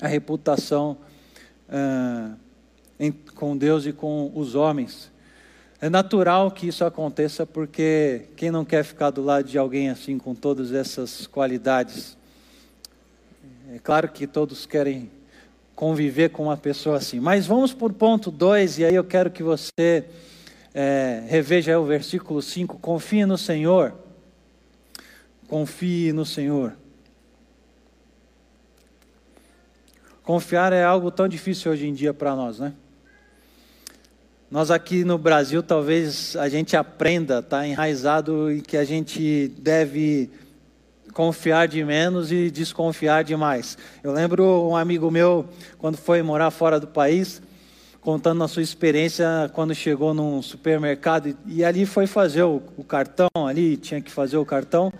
A 0.00 0.08
reputação. 0.08 0.98
Uh, 1.68 2.43
em, 2.98 3.12
com 3.12 3.56
Deus 3.56 3.86
e 3.86 3.92
com 3.92 4.30
os 4.34 4.54
homens. 4.54 5.10
É 5.80 5.90
natural 5.90 6.50
que 6.50 6.68
isso 6.68 6.84
aconteça 6.84 7.44
porque 7.44 8.22
quem 8.36 8.50
não 8.50 8.64
quer 8.64 8.84
ficar 8.84 9.10
do 9.10 9.22
lado 9.22 9.48
de 9.48 9.58
alguém 9.58 9.90
assim 9.90 10.18
com 10.18 10.34
todas 10.34 10.72
essas 10.72 11.26
qualidades? 11.26 12.16
É 13.74 13.78
claro 13.78 14.08
que 14.08 14.26
todos 14.26 14.66
querem 14.66 15.10
conviver 15.74 16.30
com 16.30 16.44
uma 16.44 16.56
pessoa 16.56 16.96
assim. 16.96 17.20
Mas 17.20 17.46
vamos 17.46 17.74
por 17.74 17.92
ponto 17.92 18.30
2, 18.30 18.78
e 18.78 18.84
aí 18.84 18.94
eu 18.94 19.04
quero 19.04 19.30
que 19.30 19.42
você 19.42 20.04
é, 20.72 21.24
reveja 21.26 21.78
o 21.78 21.84
versículo 21.84 22.40
5. 22.40 22.78
Confie 22.78 23.26
no 23.26 23.36
Senhor. 23.36 23.94
Confie 25.48 26.12
no 26.12 26.24
Senhor. 26.24 26.74
Confiar 30.22 30.72
é 30.72 30.82
algo 30.82 31.10
tão 31.10 31.28
difícil 31.28 31.70
hoje 31.70 31.86
em 31.86 31.92
dia 31.92 32.14
para 32.14 32.34
nós, 32.34 32.58
né? 32.58 32.72
Nós 34.54 34.70
aqui 34.70 35.02
no 35.02 35.18
Brasil, 35.18 35.64
talvez 35.64 36.36
a 36.36 36.48
gente 36.48 36.76
aprenda, 36.76 37.40
está 37.40 37.66
enraizado 37.66 38.52
em 38.52 38.60
que 38.60 38.76
a 38.76 38.84
gente 38.84 39.48
deve 39.58 40.30
confiar 41.12 41.66
de 41.66 41.82
menos 41.82 42.30
e 42.30 42.52
desconfiar 42.52 43.24
de 43.24 43.34
mais. 43.34 43.76
Eu 44.00 44.12
lembro 44.12 44.68
um 44.68 44.76
amigo 44.76 45.10
meu, 45.10 45.44
quando 45.76 45.96
foi 45.96 46.22
morar 46.22 46.52
fora 46.52 46.78
do 46.78 46.86
país, 46.86 47.42
contando 48.00 48.44
a 48.44 48.46
sua 48.46 48.62
experiência 48.62 49.50
quando 49.52 49.74
chegou 49.74 50.14
num 50.14 50.40
supermercado 50.40 51.36
e, 51.48 51.64
ali 51.64 51.84
foi 51.84 52.06
fazer 52.06 52.44
o, 52.44 52.62
o 52.76 52.84
cartão, 52.84 53.26
ali 53.34 53.76
tinha 53.76 54.00
que 54.00 54.12
fazer 54.12 54.36
o 54.36 54.46
cartão 54.46 54.92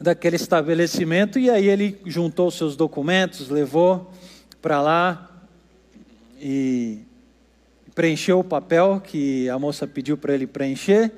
daquele 0.00 0.36
estabelecimento 0.36 1.36
e 1.36 1.50
aí 1.50 1.68
ele 1.68 2.00
juntou 2.06 2.48
seus 2.52 2.76
documentos, 2.76 3.48
levou 3.48 4.08
para 4.62 4.80
lá 4.80 5.30
e 6.40 7.03
preencheu 7.94 8.40
o 8.40 8.44
papel 8.44 9.00
que 9.02 9.48
a 9.48 9.58
moça 9.58 9.86
pediu 9.86 10.16
para 10.16 10.34
ele 10.34 10.46
preencher. 10.46 11.12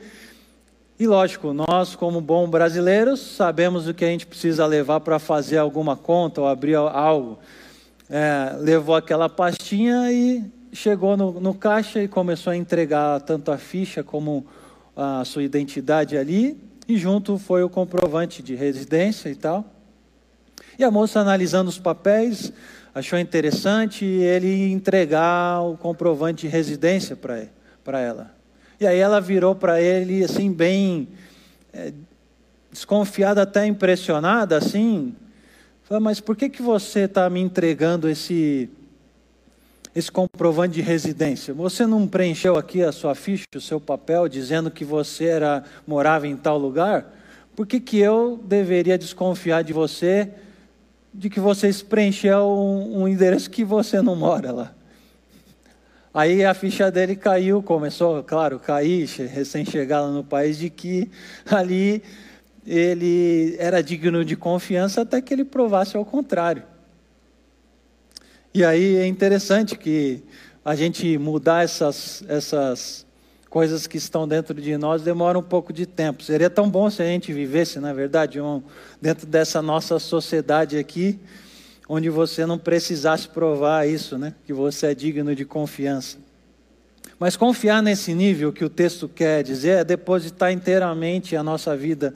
E 0.98 1.06
lógico, 1.06 1.52
nós, 1.52 1.94
como 1.94 2.20
bons 2.20 2.48
brasileiros, 2.48 3.20
sabemos 3.20 3.86
o 3.86 3.94
que 3.94 4.04
a 4.04 4.08
gente 4.08 4.26
precisa 4.26 4.64
levar 4.64 5.00
para 5.00 5.18
fazer 5.18 5.58
alguma 5.58 5.96
conta 5.96 6.40
ou 6.40 6.46
abrir 6.46 6.74
algo. 6.74 7.38
É, 8.08 8.56
levou 8.58 8.94
aquela 8.94 9.28
pastinha 9.28 10.10
e 10.10 10.44
chegou 10.72 11.16
no, 11.16 11.40
no 11.40 11.54
caixa 11.54 12.02
e 12.02 12.08
começou 12.08 12.50
a 12.50 12.56
entregar 12.56 13.20
tanto 13.20 13.50
a 13.50 13.58
ficha 13.58 14.02
como 14.02 14.46
a 14.94 15.24
sua 15.24 15.42
identidade 15.42 16.16
ali. 16.16 16.58
E 16.88 16.96
junto 16.96 17.36
foi 17.36 17.62
o 17.62 17.68
comprovante 17.68 18.42
de 18.42 18.54
residência 18.54 19.28
e 19.28 19.34
tal. 19.34 19.75
E 20.78 20.84
a 20.84 20.90
moça 20.90 21.20
analisando 21.20 21.68
os 21.68 21.78
papéis, 21.78 22.52
achou 22.94 23.18
interessante 23.18 24.04
ele 24.04 24.70
entregar 24.72 25.62
o 25.62 25.76
comprovante 25.76 26.42
de 26.42 26.48
residência 26.48 27.16
para 27.16 28.00
ela. 28.00 28.34
E 28.80 28.86
aí 28.86 28.98
ela 28.98 29.20
virou 29.20 29.54
para 29.54 29.80
ele 29.80 30.24
assim 30.24 30.52
bem 30.52 31.08
é, 31.72 31.92
desconfiada, 32.70 33.42
até 33.42 33.66
impressionada, 33.66 34.56
assim, 34.56 35.14
falou, 35.84 36.02
mas 36.02 36.20
por 36.20 36.36
que 36.36 36.48
que 36.48 36.60
você 36.60 37.00
está 37.00 37.28
me 37.30 37.40
entregando 37.40 38.08
esse 38.08 38.68
esse 39.96 40.12
comprovante 40.12 40.74
de 40.74 40.82
residência. 40.82 41.54
Você 41.54 41.86
não 41.86 42.06
preencheu 42.06 42.58
aqui 42.58 42.82
a 42.82 42.92
sua 42.92 43.14
ficha, 43.14 43.46
o 43.56 43.60
seu 43.62 43.80
papel, 43.80 44.28
dizendo 44.28 44.70
que 44.70 44.84
você 44.84 45.24
era, 45.24 45.64
morava 45.86 46.28
em 46.28 46.36
tal 46.36 46.58
lugar? 46.58 47.14
Por 47.56 47.66
que, 47.66 47.80
que 47.80 47.98
eu 47.98 48.38
deveria 48.44 48.98
desconfiar 48.98 49.64
de 49.64 49.72
você, 49.72 50.30
de 51.16 51.30
que 51.30 51.40
você 51.40 51.72
preencheu 51.88 52.46
um, 52.46 53.02
um 53.02 53.08
endereço 53.08 53.50
que 53.50 53.64
você 53.64 54.02
não 54.02 54.14
mora 54.14 54.52
lá? 54.52 54.74
Aí 56.12 56.44
a 56.44 56.54
ficha 56.54 56.90
dele 56.90 57.16
caiu, 57.16 57.62
começou, 57.62 58.22
claro, 58.22 58.58
cair, 58.58 59.06
recém-chegado 59.06 60.10
no 60.12 60.24
país, 60.24 60.58
de 60.58 60.70
que 60.70 61.10
ali 61.46 62.02
ele 62.66 63.54
era 63.58 63.82
digno 63.82 64.24
de 64.24 64.36
confiança 64.36 65.02
até 65.02 65.20
que 65.20 65.32
ele 65.32 65.44
provasse 65.44 65.96
ao 65.96 66.04
contrário. 66.04 66.62
E 68.52 68.64
aí 68.64 68.96
é 68.96 69.06
interessante 69.06 69.76
que 69.76 70.22
a 70.64 70.74
gente 70.74 71.16
mudar 71.18 71.62
essas, 71.62 72.24
essas 72.28 73.05
coisas 73.56 73.86
que 73.86 73.96
estão 73.96 74.28
dentro 74.28 74.60
de 74.60 74.76
nós 74.76 75.00
demora 75.00 75.38
um 75.38 75.42
pouco 75.42 75.72
de 75.72 75.86
tempo. 75.86 76.22
Seria 76.22 76.50
tão 76.50 76.68
bom 76.68 76.90
se 76.90 77.00
a 77.00 77.06
gente 77.06 77.32
vivesse, 77.32 77.80
na 77.80 77.88
é 77.88 77.94
verdade, 77.94 78.38
um, 78.38 78.62
dentro 79.00 79.26
dessa 79.26 79.62
nossa 79.62 79.98
sociedade 79.98 80.76
aqui, 80.76 81.18
onde 81.88 82.10
você 82.10 82.44
não 82.44 82.58
precisasse 82.58 83.26
provar 83.28 83.88
isso, 83.88 84.18
né? 84.18 84.34
que 84.44 84.52
você 84.52 84.88
é 84.88 84.94
digno 84.94 85.34
de 85.34 85.46
confiança. 85.46 86.18
Mas 87.18 87.34
confiar 87.34 87.82
nesse 87.82 88.12
nível 88.12 88.52
que 88.52 88.62
o 88.62 88.68
texto 88.68 89.08
quer 89.08 89.42
dizer 89.42 89.78
é 89.78 89.84
depositar 89.84 90.52
inteiramente 90.52 91.34
a 91.34 91.42
nossa 91.42 91.74
vida 91.74 92.14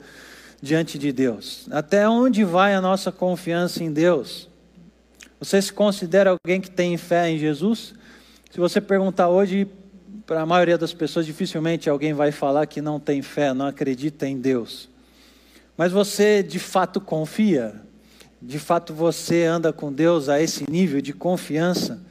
diante 0.61 0.99
de 0.99 1.11
Deus. 1.11 1.67
Até 1.71 2.07
onde 2.07 2.43
vai 2.43 2.75
a 2.75 2.81
nossa 2.81 3.11
confiança 3.11 3.83
em 3.83 3.91
Deus? 3.91 4.47
Você 5.39 5.59
se 5.59 5.73
considera 5.73 6.29
alguém 6.29 6.61
que 6.61 6.69
tem 6.69 6.95
fé 6.97 7.31
em 7.31 7.39
Jesus? 7.39 7.95
Se 8.51 8.59
você 8.59 8.79
perguntar 8.79 9.27
hoje, 9.29 9.67
para 10.25 10.41
a 10.41 10.45
maioria 10.45 10.77
das 10.77 10.93
pessoas, 10.93 11.25
dificilmente 11.25 11.89
alguém 11.89 12.13
vai 12.13 12.31
falar 12.31 12.65
que 12.65 12.81
não 12.81 12.99
tem 12.99 13.21
fé, 13.21 13.53
não 13.53 13.65
acredita 13.65 14.27
em 14.27 14.39
Deus. 14.39 14.89
Mas 15.77 15.91
você 15.91 16.43
de 16.43 16.59
fato 16.59 16.99
confia? 17.01 17.81
De 18.41 18.59
fato 18.59 18.93
você 18.93 19.45
anda 19.45 19.71
com 19.71 19.91
Deus 19.91 20.29
a 20.29 20.41
esse 20.41 20.69
nível 20.69 21.01
de 21.01 21.13
confiança? 21.13 22.01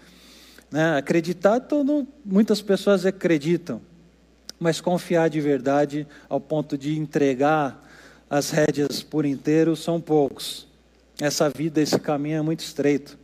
Né? 0.71 0.97
Acreditar, 0.97 1.61
todo, 1.61 2.07
muitas 2.25 2.63
pessoas 2.63 3.05
acreditam, 3.05 3.81
mas 4.59 4.81
confiar 4.81 5.29
de 5.29 5.41
verdade 5.41 6.07
ao 6.29 6.41
ponto 6.41 6.79
de 6.79 6.99
entregar 6.99 7.87
as 8.29 8.51
rédeas 8.51 9.03
por 9.03 9.27
inteiro 9.27 9.75
são 9.75 10.01
poucos. 10.01 10.69
Essa 11.21 11.51
vida, 11.51 11.81
esse 11.81 11.99
caminho 11.99 12.39
é 12.39 12.43
muito 12.43 12.61
estreito. 12.61 13.19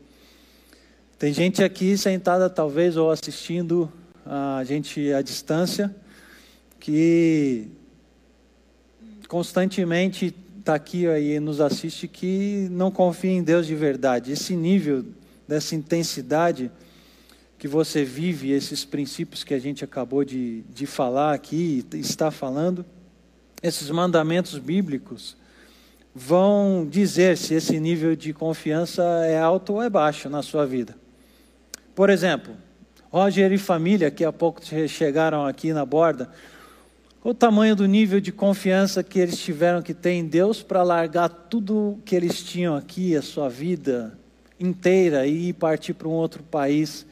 Tem 1.19 1.33
gente 1.33 1.63
aqui 1.63 1.97
sentada, 1.97 2.51
talvez, 2.51 2.97
ou 2.97 3.11
assistindo 3.11 3.91
a 4.27 4.65
gente 4.65 5.13
à 5.13 5.23
distância, 5.23 5.95
que 6.81 7.69
constantemente 9.29 10.35
está 10.59 10.75
aqui 10.75 11.05
e 11.07 11.39
nos 11.39 11.61
assiste, 11.61 12.09
que 12.09 12.69
não 12.71 12.91
confia 12.91 13.31
em 13.31 13.43
Deus 13.43 13.67
de 13.67 13.75
verdade. 13.75 14.33
Esse 14.33 14.57
nível 14.57 15.05
dessa 15.47 15.77
intensidade 15.77 16.71
que 17.59 17.69
você 17.69 18.05
vive, 18.05 18.51
esses 18.51 18.85
princípios 18.85 19.45
que 19.45 19.55
a 19.55 19.59
gente 19.59 19.85
acabou 19.85 20.25
de, 20.25 20.63
de 20.63 20.87
falar 20.87 21.33
aqui, 21.33 21.85
está 21.95 22.31
falando, 22.31 22.85
esses 23.63 23.89
mandamentos 23.91 24.59
bíblicos, 24.59 25.37
vão 26.15 26.87
dizer 26.89 27.37
se 27.37 27.55
esse 27.55 27.79
nível 27.79 28.17
de 28.17 28.33
confiança 28.33 29.03
é 29.25 29.39
alto 29.39 29.75
ou 29.75 29.83
é 29.83 29.89
baixo 29.89 30.29
na 30.29 30.43
sua 30.43 30.67
vida. 30.67 30.97
Por 31.95 32.11
exemplo, 32.11 32.55
Roger 33.17 33.51
e 33.51 33.57
família, 33.57 34.11
que 34.11 34.27
há 34.27 34.31
pouco 34.31 34.61
chegaram 34.87 35.47
aqui 35.47 35.73
na 35.73 35.87
borda, 35.87 36.29
o 37.25 37.33
tamanho 37.33 37.75
do 37.75 37.87
nível 37.87 38.21
de 38.21 38.31
confiança 38.31 39.03
que 39.03 39.19
eles 39.19 39.39
tiveram 39.39 39.81
que 39.81 39.95
ter 39.95 40.11
em 40.11 40.27
Deus 40.27 40.63
para 40.63 40.83
largar 40.83 41.31
tudo 41.31 41.99
que 42.05 42.15
eles 42.15 42.43
tinham 42.43 42.77
aqui, 42.77 43.17
a 43.17 43.23
sua 43.23 43.49
vida 43.49 44.13
inteira, 44.61 45.27
e 45.27 45.51
partir 45.55 45.95
para 45.95 46.07
um 46.07 46.11
outro 46.11 46.43
país, 46.43 47.07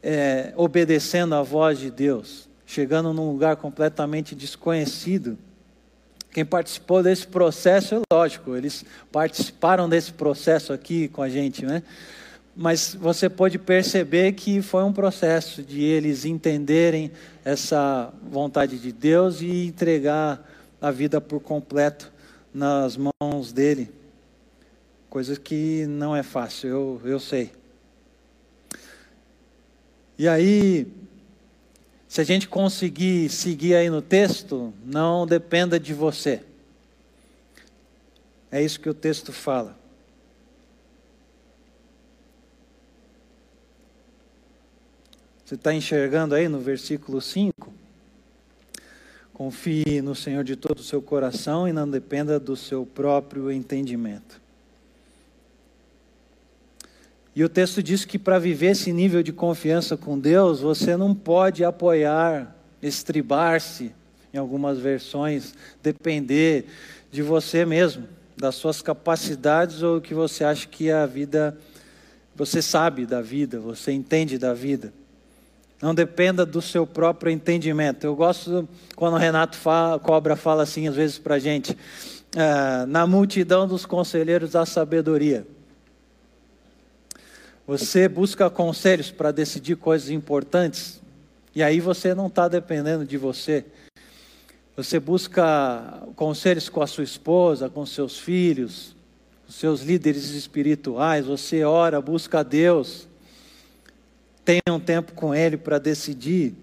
é, 0.00 0.52
obedecendo 0.54 1.34
à 1.34 1.42
voz 1.42 1.80
de 1.80 1.90
Deus, 1.90 2.48
chegando 2.64 3.12
num 3.12 3.32
lugar 3.32 3.56
completamente 3.56 4.36
desconhecido. 4.36 5.36
Quem 6.30 6.44
participou 6.44 7.02
desse 7.02 7.26
processo, 7.26 7.96
é 7.96 8.00
lógico, 8.14 8.54
eles 8.54 8.84
participaram 9.10 9.88
desse 9.88 10.12
processo 10.12 10.72
aqui 10.72 11.08
com 11.08 11.20
a 11.20 11.28
gente, 11.28 11.66
né? 11.66 11.82
Mas 12.54 12.94
você 12.94 13.28
pode 13.28 13.58
perceber 13.58 14.32
que 14.32 14.60
foi 14.60 14.82
um 14.84 14.92
processo 14.92 15.62
de 15.62 15.82
eles 15.82 16.24
entenderem 16.24 17.10
essa 17.44 18.12
vontade 18.22 18.78
de 18.78 18.92
Deus 18.92 19.40
e 19.40 19.66
entregar 19.66 20.46
a 20.80 20.90
vida 20.90 21.20
por 21.20 21.40
completo 21.40 22.12
nas 22.52 22.96
mãos 22.96 23.52
dele. 23.52 23.90
Coisa 25.08 25.38
que 25.38 25.86
não 25.86 26.14
é 26.14 26.22
fácil, 26.22 26.68
eu, 26.68 27.00
eu 27.04 27.20
sei. 27.20 27.52
E 30.18 30.28
aí, 30.28 30.86
se 32.06 32.20
a 32.20 32.24
gente 32.24 32.46
conseguir 32.46 33.28
seguir 33.30 33.74
aí 33.74 33.88
no 33.88 34.02
texto, 34.02 34.74
não 34.84 35.26
dependa 35.26 35.80
de 35.80 35.94
você. 35.94 36.42
É 38.52 38.62
isso 38.62 38.80
que 38.80 38.88
o 38.88 38.94
texto 38.94 39.32
fala. 39.32 39.79
Você 45.50 45.56
está 45.56 45.74
enxergando 45.74 46.36
aí 46.36 46.46
no 46.46 46.60
versículo 46.60 47.20
5? 47.20 47.72
Confie 49.34 50.00
no 50.00 50.14
Senhor 50.14 50.44
de 50.44 50.54
todo 50.54 50.78
o 50.78 50.82
seu 50.84 51.02
coração 51.02 51.66
e 51.66 51.72
não 51.72 51.90
dependa 51.90 52.38
do 52.38 52.54
seu 52.54 52.86
próprio 52.86 53.50
entendimento. 53.50 54.40
E 57.34 57.42
o 57.42 57.48
texto 57.48 57.82
diz 57.82 58.04
que 58.04 58.16
para 58.16 58.38
viver 58.38 58.68
esse 58.68 58.92
nível 58.92 59.24
de 59.24 59.32
confiança 59.32 59.96
com 59.96 60.16
Deus, 60.16 60.60
você 60.60 60.96
não 60.96 61.12
pode 61.12 61.64
apoiar, 61.64 62.54
estribar-se, 62.80 63.92
em 64.32 64.38
algumas 64.38 64.78
versões, 64.78 65.52
depender 65.82 66.66
de 67.10 67.22
você 67.22 67.66
mesmo, 67.66 68.06
das 68.36 68.54
suas 68.54 68.80
capacidades 68.80 69.82
ou 69.82 70.00
que 70.00 70.14
você 70.14 70.44
acha 70.44 70.68
que 70.68 70.92
a 70.92 71.06
vida, 71.06 71.58
você 72.36 72.62
sabe 72.62 73.04
da 73.04 73.20
vida, 73.20 73.58
você 73.58 73.90
entende 73.90 74.38
da 74.38 74.54
vida. 74.54 74.92
Não 75.80 75.94
dependa 75.94 76.44
do 76.44 76.60
seu 76.60 76.86
próprio 76.86 77.32
entendimento. 77.32 78.04
Eu 78.04 78.14
gosto 78.14 78.68
quando 78.94 79.14
o 79.14 79.16
Renato 79.16 79.56
fala, 79.56 79.98
Cobra 79.98 80.36
fala 80.36 80.62
assim, 80.62 80.86
às 80.86 80.94
vezes, 80.94 81.18
para 81.18 81.36
a 81.36 81.38
gente: 81.38 81.76
é, 82.36 82.84
na 82.86 83.06
multidão 83.06 83.66
dos 83.66 83.86
conselheiros 83.86 84.54
há 84.54 84.66
sabedoria. 84.66 85.46
Você 87.66 88.08
busca 88.08 88.50
conselhos 88.50 89.10
para 89.10 89.30
decidir 89.30 89.76
coisas 89.76 90.10
importantes, 90.10 91.00
e 91.54 91.62
aí 91.62 91.80
você 91.80 92.14
não 92.14 92.26
está 92.26 92.46
dependendo 92.46 93.06
de 93.06 93.16
você. 93.16 93.64
Você 94.76 95.00
busca 95.00 96.02
conselhos 96.14 96.68
com 96.68 96.82
a 96.82 96.86
sua 96.86 97.04
esposa, 97.04 97.70
com 97.70 97.86
seus 97.86 98.18
filhos, 98.18 98.94
com 99.46 99.52
seus 99.52 99.82
líderes 99.82 100.30
espirituais, 100.30 101.26
você 101.26 101.64
ora, 101.64 102.00
busca 102.00 102.40
a 102.40 102.42
Deus 102.42 103.08
tenha 104.50 104.74
um 104.74 104.80
tempo 104.80 105.12
com 105.12 105.32
Ele 105.32 105.56
para 105.56 105.78
decidir 105.78 106.54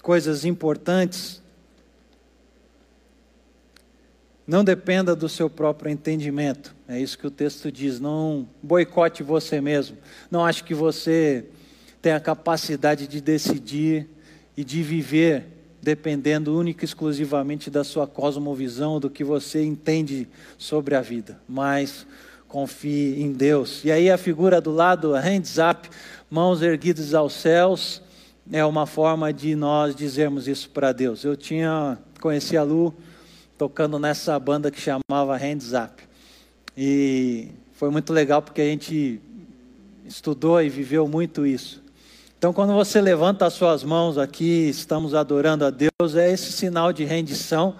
coisas 0.00 0.46
importantes. 0.46 1.42
Não 4.46 4.64
dependa 4.64 5.14
do 5.14 5.28
seu 5.28 5.50
próprio 5.50 5.90
entendimento. 5.90 6.74
É 6.88 6.98
isso 6.98 7.18
que 7.18 7.26
o 7.26 7.30
texto 7.30 7.70
diz. 7.70 8.00
Não 8.00 8.48
boicote 8.62 9.22
você 9.22 9.60
mesmo. 9.60 9.98
Não 10.30 10.42
ache 10.42 10.64
que 10.64 10.72
você 10.72 11.44
tem 12.00 12.12
a 12.12 12.20
capacidade 12.20 13.06
de 13.06 13.20
decidir 13.20 14.08
e 14.56 14.64
de 14.64 14.82
viver 14.82 15.44
dependendo 15.82 16.58
única 16.58 16.82
e 16.82 16.86
exclusivamente 16.86 17.68
da 17.68 17.84
sua 17.84 18.06
cosmovisão, 18.06 18.98
do 18.98 19.10
que 19.10 19.22
você 19.22 19.62
entende 19.62 20.26
sobre 20.56 20.94
a 20.94 21.02
vida. 21.02 21.38
Mas 21.46 22.06
confie 22.48 23.22
em 23.22 23.30
Deus. 23.30 23.84
E 23.84 23.92
aí 23.92 24.10
a 24.10 24.16
figura 24.16 24.60
do 24.60 24.72
lado, 24.72 25.12
hands 25.12 25.58
up, 25.58 25.88
mãos 26.30 26.62
erguidas 26.62 27.14
aos 27.14 27.34
céus, 27.34 28.02
é 28.50 28.64
uma 28.64 28.86
forma 28.86 29.32
de 29.32 29.54
nós 29.54 29.94
dizermos 29.94 30.48
isso 30.48 30.70
para 30.70 30.92
Deus. 30.92 31.22
Eu 31.22 31.36
tinha 31.36 31.98
conheci 32.20 32.56
a 32.56 32.62
Lu 32.62 32.94
tocando 33.56 33.98
nessa 33.98 34.38
banda 34.38 34.70
que 34.70 34.80
chamava 34.80 35.36
Hands 35.36 35.72
Up. 35.72 36.02
E 36.76 37.48
foi 37.74 37.90
muito 37.90 38.12
legal 38.12 38.40
porque 38.40 38.60
a 38.60 38.64
gente 38.64 39.20
estudou 40.06 40.62
e 40.62 40.68
viveu 40.68 41.06
muito 41.06 41.46
isso. 41.46 41.82
Então, 42.38 42.52
quando 42.52 42.72
você 42.72 43.00
levanta 43.00 43.46
as 43.46 43.54
suas 43.54 43.82
mãos 43.82 44.16
aqui, 44.16 44.68
estamos 44.68 45.12
adorando 45.12 45.64
a 45.64 45.70
Deus, 45.70 46.14
é 46.14 46.32
esse 46.32 46.52
sinal 46.52 46.92
de 46.92 47.04
rendição 47.04 47.74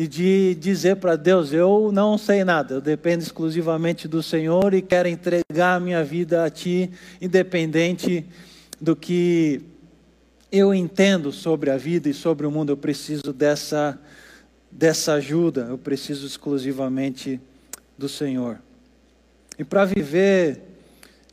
e 0.00 0.08
de 0.08 0.54
dizer 0.54 0.96
para 0.96 1.14
Deus: 1.14 1.52
Eu 1.52 1.90
não 1.92 2.16
sei 2.16 2.42
nada, 2.42 2.72
eu 2.72 2.80
dependo 2.80 3.22
exclusivamente 3.22 4.08
do 4.08 4.22
Senhor 4.22 4.72
e 4.72 4.80
quero 4.80 5.06
entregar 5.06 5.74
a 5.74 5.80
minha 5.80 6.02
vida 6.02 6.42
a 6.42 6.48
Ti, 6.48 6.90
independente 7.20 8.24
do 8.80 8.96
que 8.96 9.60
eu 10.50 10.72
entendo 10.72 11.30
sobre 11.30 11.68
a 11.68 11.76
vida 11.76 12.08
e 12.08 12.14
sobre 12.14 12.46
o 12.46 12.50
mundo. 12.50 12.72
Eu 12.72 12.78
preciso 12.78 13.30
dessa, 13.30 14.00
dessa 14.70 15.12
ajuda, 15.12 15.66
eu 15.68 15.76
preciso 15.76 16.26
exclusivamente 16.26 17.38
do 17.98 18.08
Senhor. 18.08 18.58
E 19.58 19.64
para 19.64 19.84
viver 19.84 20.62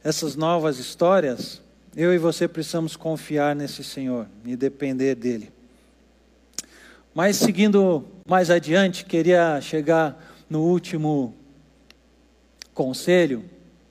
essas 0.03 0.35
novas 0.35 0.77
histórias, 0.77 1.61
eu 1.95 2.13
e 2.13 2.17
você 2.17 2.49
precisamos 2.49 2.97
confiar 2.97 3.55
nesse 3.55 3.81
Senhor 3.81 4.27
e 4.43 4.57
depender 4.57 5.15
dele. 5.15 5.56
Mas 7.17 7.37
seguindo 7.37 8.05
mais 8.27 8.51
adiante, 8.51 9.03
queria 9.03 9.59
chegar 9.59 10.23
no 10.47 10.61
último 10.61 11.33
conselho, 12.75 13.43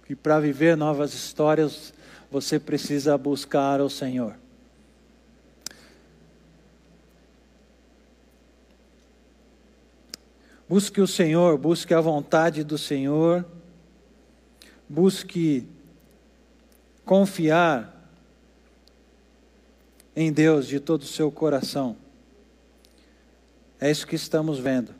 que 0.07 0.14
para 0.14 0.39
viver 0.39 0.77
novas 0.77 1.12
histórias, 1.12 1.93
você 2.31 2.61
precisa 2.61 3.18
buscar 3.18 3.81
o 3.81 3.91
Senhor. 3.91 4.37
Busque 10.68 11.01
o 11.01 11.07
Senhor, 11.09 11.59
busque 11.59 11.93
a 11.93 12.01
vontade 12.01 12.62
do 12.62 12.79
Senhor, 12.79 13.45
busque 14.89 15.66
confiar 17.05 18.09
em 20.14 20.33
Deus 20.33 20.68
de 20.68 20.79
todo 20.79 21.03
o 21.03 21.07
seu 21.07 21.29
coração. 21.33 22.06
É 23.81 23.91
isso 23.91 24.07
que 24.07 24.16
estamos 24.16 24.59
vendo. 24.59 24.95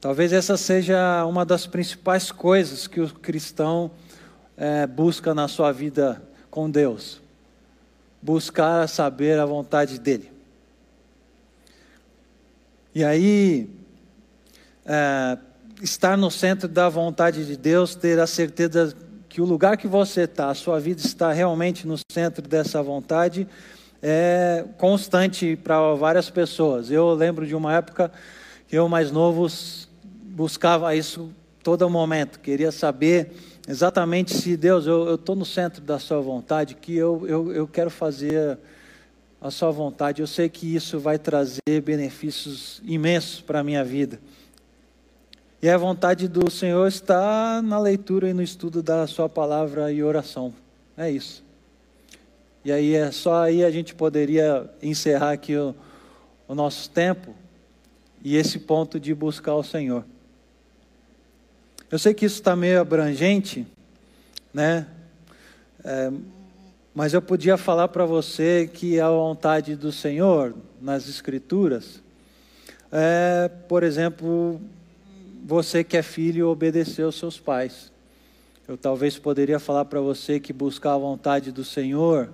Talvez 0.00 0.32
essa 0.32 0.56
seja 0.56 1.24
uma 1.26 1.44
das 1.44 1.66
principais 1.66 2.32
coisas 2.32 2.86
que 2.86 3.00
o 3.00 3.08
cristão 3.12 3.90
é, 4.56 4.86
busca 4.86 5.34
na 5.34 5.48
sua 5.48 5.72
vida 5.72 6.22
com 6.50 6.70
Deus: 6.70 7.20
buscar 8.20 8.88
saber 8.88 9.38
a 9.38 9.46
vontade 9.46 9.98
dEle. 9.98 10.30
E 12.94 13.02
aí, 13.02 13.70
é, 14.84 15.38
estar 15.80 16.16
no 16.16 16.30
centro 16.30 16.68
da 16.68 16.88
vontade 16.88 17.46
de 17.46 17.56
Deus, 17.56 17.94
ter 17.94 18.20
a 18.20 18.26
certeza 18.26 18.94
que 19.28 19.40
o 19.40 19.44
lugar 19.44 19.76
que 19.76 19.88
você 19.88 20.22
está, 20.22 20.50
a 20.50 20.54
sua 20.54 20.78
vida 20.78 21.00
está 21.00 21.32
realmente 21.32 21.86
no 21.86 21.96
centro 22.12 22.46
dessa 22.46 22.82
vontade, 22.82 23.48
é 24.02 24.64
constante 24.76 25.54
para 25.56 25.94
várias 25.94 26.28
pessoas. 26.28 26.90
Eu 26.90 27.14
lembro 27.14 27.46
de 27.46 27.54
uma 27.54 27.74
época 27.74 28.10
que 28.66 28.76
eu, 28.76 28.88
mais 28.88 29.12
novo, 29.12 29.46
buscava 30.24 30.94
isso 30.96 31.30
todo 31.62 31.88
momento, 31.88 32.40
queria 32.40 32.72
saber 32.72 33.32
exatamente 33.68 34.34
se 34.34 34.56
Deus, 34.56 34.86
eu 34.86 35.14
estou 35.14 35.36
no 35.36 35.44
centro 35.44 35.80
da 35.80 35.98
sua 35.98 36.20
vontade, 36.20 36.74
que 36.74 36.96
eu, 36.96 37.24
eu, 37.28 37.52
eu 37.52 37.68
quero 37.68 37.90
fazer 37.90 38.58
a 39.40 39.50
sua 39.50 39.70
vontade. 39.70 40.20
Eu 40.20 40.26
sei 40.26 40.48
que 40.48 40.74
isso 40.74 40.98
vai 40.98 41.18
trazer 41.18 41.80
benefícios 41.84 42.80
imensos 42.84 43.40
para 43.40 43.60
a 43.60 43.64
minha 43.64 43.84
vida. 43.84 44.20
E 45.60 45.68
a 45.68 45.76
vontade 45.76 46.26
do 46.26 46.50
Senhor 46.50 46.86
está 46.88 47.62
na 47.62 47.78
leitura 47.78 48.28
e 48.28 48.32
no 48.32 48.42
estudo 48.42 48.82
da 48.82 49.06
Sua 49.06 49.28
palavra 49.28 49.92
e 49.92 50.02
oração. 50.02 50.52
É 50.96 51.10
isso. 51.10 51.41
E 52.64 52.70
aí 52.70 52.94
é 52.94 53.10
só 53.10 53.42
aí 53.42 53.64
a 53.64 53.70
gente 53.70 53.94
poderia 53.94 54.70
encerrar 54.82 55.32
aqui 55.32 55.56
o, 55.56 55.74
o 56.46 56.54
nosso 56.54 56.88
tempo 56.90 57.34
e 58.22 58.36
esse 58.36 58.58
ponto 58.58 59.00
de 59.00 59.14
buscar 59.14 59.54
o 59.54 59.64
Senhor. 59.64 60.04
Eu 61.90 61.98
sei 61.98 62.14
que 62.14 62.24
isso 62.24 62.36
está 62.36 62.54
meio 62.54 62.80
abrangente, 62.80 63.66
né? 64.54 64.86
É, 65.84 66.10
mas 66.94 67.12
eu 67.12 67.20
podia 67.20 67.56
falar 67.56 67.88
para 67.88 68.06
você 68.06 68.70
que 68.72 69.00
a 69.00 69.10
vontade 69.10 69.74
do 69.74 69.90
Senhor 69.90 70.54
nas 70.80 71.08
Escrituras 71.08 72.02
é, 72.94 73.50
por 73.68 73.82
exemplo, 73.82 74.60
você 75.42 75.82
que 75.82 75.96
é 75.96 76.02
filho 76.02 76.50
obedecer 76.50 77.02
aos 77.02 77.14
seus 77.14 77.40
pais. 77.40 77.90
Eu 78.68 78.76
talvez 78.76 79.18
poderia 79.18 79.58
falar 79.58 79.86
para 79.86 79.98
você 79.98 80.38
que 80.38 80.52
buscar 80.52 80.92
a 80.92 80.98
vontade 80.98 81.50
do 81.50 81.64
Senhor 81.64 82.30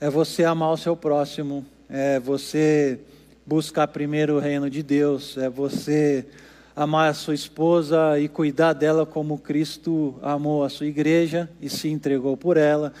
é 0.00 0.10
você 0.10 0.44
amar 0.44 0.72
o 0.72 0.76
seu 0.76 0.94
próximo, 0.96 1.64
é 1.88 2.20
você 2.20 2.98
buscar 3.46 3.88
primeiro 3.88 4.36
o 4.36 4.38
reino 4.38 4.68
de 4.68 4.82
Deus, 4.82 5.38
é 5.38 5.48
você 5.48 6.26
amar 6.74 7.10
a 7.10 7.14
sua 7.14 7.34
esposa 7.34 8.18
e 8.18 8.28
cuidar 8.28 8.74
dela 8.74 9.06
como 9.06 9.38
Cristo 9.38 10.14
amou 10.20 10.64
a 10.64 10.68
sua 10.68 10.86
igreja 10.86 11.48
e 11.62 11.70
se 11.70 11.88
entregou 11.88 12.36
por 12.36 12.58
ela. 12.58 12.92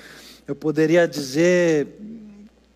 Eu 0.48 0.54
poderia 0.54 1.06
dizer 1.06 1.86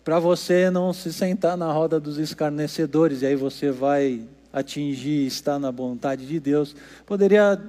para 0.03 0.19
você 0.19 0.69
não 0.69 0.93
se 0.93 1.11
sentar 1.11 1.57
na 1.57 1.71
roda 1.71 1.99
dos 1.99 2.17
escarnecedores, 2.17 3.21
e 3.21 3.25
aí 3.27 3.35
você 3.35 3.71
vai 3.71 4.21
atingir, 4.51 5.25
estar 5.25 5.57
na 5.57 5.71
vontade 5.71 6.27
de 6.27 6.39
Deus. 6.39 6.75
Poderia 7.05 7.59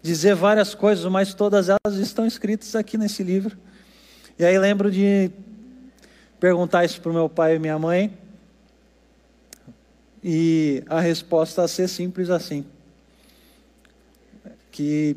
dizer 0.00 0.34
várias 0.34 0.74
coisas, 0.74 1.04
mas 1.10 1.34
todas 1.34 1.68
elas 1.68 1.98
estão 1.98 2.26
escritas 2.26 2.74
aqui 2.74 2.96
nesse 2.96 3.22
livro. 3.22 3.56
E 4.38 4.44
aí 4.44 4.58
lembro 4.58 4.90
de 4.90 5.30
perguntar 6.42 6.84
isso 6.84 7.00
para 7.00 7.12
o 7.12 7.14
meu 7.14 7.28
pai 7.28 7.54
e 7.54 7.58
minha 7.60 7.78
mãe, 7.78 8.12
e 10.24 10.82
a 10.88 10.98
resposta 10.98 11.62
a 11.62 11.68
ser 11.68 11.86
simples 11.86 12.30
assim: 12.30 12.66
que 14.72 15.16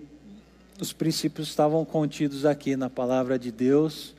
os 0.80 0.94
princípios 0.94 1.48
estavam 1.48 1.84
contidos 1.84 2.46
aqui 2.46 2.76
na 2.76 2.92
palavra 2.92 3.40
de 3.40 3.52
Deus 3.52 4.14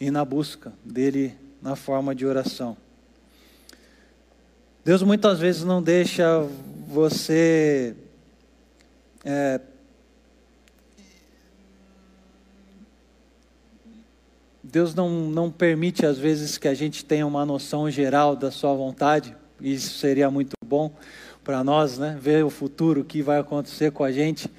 e 0.00 0.10
na 0.10 0.24
busca 0.24 0.72
dele 0.82 1.36
na 1.60 1.76
forma 1.76 2.14
de 2.14 2.24
oração. 2.24 2.78
Deus 4.82 5.02
muitas 5.02 5.38
vezes 5.38 5.64
não 5.64 5.82
deixa 5.82 6.48
você 6.88 7.94
é, 9.22 9.60
Deus 14.72 14.94
não, 14.94 15.10
não 15.10 15.50
permite 15.50 16.06
às 16.06 16.16
vezes 16.16 16.56
que 16.56 16.66
a 16.66 16.72
gente 16.72 17.04
tenha 17.04 17.26
uma 17.26 17.44
noção 17.44 17.90
geral 17.90 18.34
da 18.34 18.50
sua 18.50 18.72
vontade, 18.72 19.36
e 19.60 19.74
isso 19.74 19.98
seria 19.98 20.30
muito 20.30 20.54
bom 20.64 20.90
para 21.44 21.62
nós, 21.62 21.98
né? 21.98 22.16
Ver 22.18 22.42
o 22.42 22.48
futuro, 22.48 23.02
o 23.02 23.04
que 23.04 23.20
vai 23.20 23.38
acontecer 23.38 23.92
com 23.92 24.02
a 24.02 24.10
gente. 24.10 24.50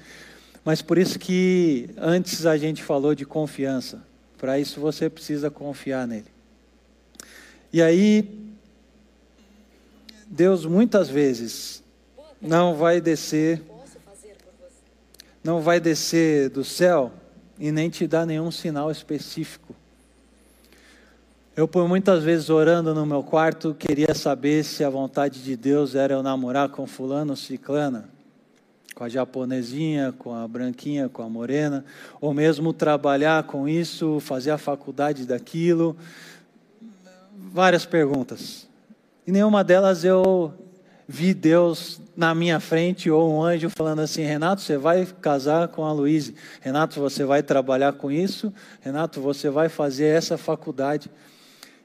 Mas 0.64 0.80
por 0.80 0.98
isso 0.98 1.18
que 1.18 1.90
antes 1.96 2.46
a 2.46 2.56
gente 2.56 2.80
falou 2.80 3.12
de 3.12 3.26
confiança. 3.26 4.04
Para 4.38 4.56
isso 4.56 4.80
você 4.80 5.10
precisa 5.10 5.50
confiar 5.50 6.06
nele. 6.06 6.28
E 7.72 7.82
aí 7.82 8.54
Deus 10.28 10.64
muitas 10.64 11.08
vezes 11.08 11.82
não 12.40 12.76
vai 12.76 13.00
descer, 13.00 13.60
não 15.42 15.60
vai 15.60 15.80
descer 15.80 16.50
do 16.50 16.62
céu 16.62 17.10
e 17.58 17.72
nem 17.72 17.90
te 17.90 18.06
dar 18.06 18.24
nenhum 18.24 18.52
sinal 18.52 18.92
específico. 18.92 19.74
Eu, 21.56 21.68
por 21.68 21.86
muitas 21.86 22.24
vezes, 22.24 22.50
orando 22.50 22.92
no 22.92 23.06
meu 23.06 23.22
quarto, 23.22 23.76
queria 23.78 24.12
saber 24.12 24.64
se 24.64 24.82
a 24.82 24.90
vontade 24.90 25.40
de 25.40 25.56
Deus 25.56 25.94
era 25.94 26.14
eu 26.14 26.20
namorar 26.20 26.68
com 26.68 26.84
fulano 26.84 27.36
ciclana, 27.36 28.08
com 28.92 29.04
a 29.04 29.08
japonesinha, 29.08 30.12
com 30.18 30.34
a 30.34 30.48
branquinha, 30.48 31.08
com 31.08 31.22
a 31.22 31.28
morena, 31.28 31.84
ou 32.20 32.34
mesmo 32.34 32.72
trabalhar 32.72 33.44
com 33.44 33.68
isso, 33.68 34.18
fazer 34.18 34.50
a 34.50 34.58
faculdade 34.58 35.24
daquilo. 35.24 35.96
Várias 37.52 37.86
perguntas. 37.86 38.66
E 39.24 39.30
nenhuma 39.30 39.62
delas 39.62 40.02
eu 40.02 40.52
vi 41.06 41.32
Deus 41.32 42.00
na 42.16 42.34
minha 42.34 42.58
frente 42.58 43.08
ou 43.08 43.32
um 43.32 43.40
anjo 43.40 43.70
falando 43.70 44.00
assim: 44.00 44.22
Renato, 44.22 44.60
você 44.60 44.76
vai 44.76 45.06
casar 45.20 45.68
com 45.68 45.84
a 45.84 45.92
Luíse. 45.92 46.34
Renato, 46.60 46.98
você 46.98 47.24
vai 47.24 47.44
trabalhar 47.44 47.92
com 47.92 48.10
isso. 48.10 48.52
Renato, 48.80 49.20
você 49.20 49.48
vai 49.48 49.68
fazer 49.68 50.06
essa 50.06 50.36
faculdade. 50.36 51.08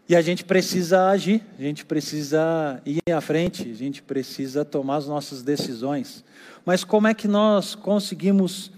E 0.10 0.16
a 0.16 0.22
gente 0.22 0.44
precisa 0.44 1.08
agir, 1.08 1.46
a 1.58 1.62
gente 1.62 1.86
precisa 1.86 2.82
ir 2.84 3.00
à 3.14 3.22
frente, 3.22 3.70
a 3.70 3.76
gente 3.76 4.02
precisa 4.02 4.66
tomar 4.66 4.96
as 4.96 5.08
nossas 5.08 5.44
decisões. 5.44 6.26
Mas 6.66 6.84
como 6.84 7.08
é 7.08 7.14
que 7.14 7.28
nós 7.28 7.76
conseguimos 7.76 8.72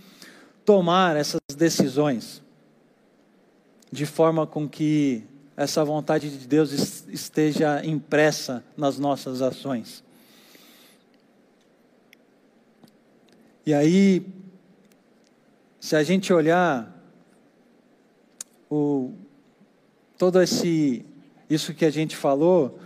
tomar 0.66 1.16
essas 1.16 1.40
decisões 1.56 2.42
de 3.92 4.06
forma 4.06 4.46
com 4.46 4.68
que 4.68 5.24
essa 5.56 5.84
vontade 5.84 6.30
de 6.30 6.48
Deus 6.48 6.72
esteja 7.10 7.86
impressa 7.86 8.64
nas 8.76 8.98
nossas 8.98 9.42
ações. 9.42 10.04
E 13.66 13.74
aí, 13.74 14.26
se 15.80 15.96
a 15.96 16.04
gente 16.04 16.34
olhar 16.34 16.92
o, 18.70 19.14
todo 20.18 20.42
esse 20.42 21.06
isso 21.54 21.74
que 21.74 21.84
a 21.84 21.90
gente 21.90 22.16
falou, 22.16 22.80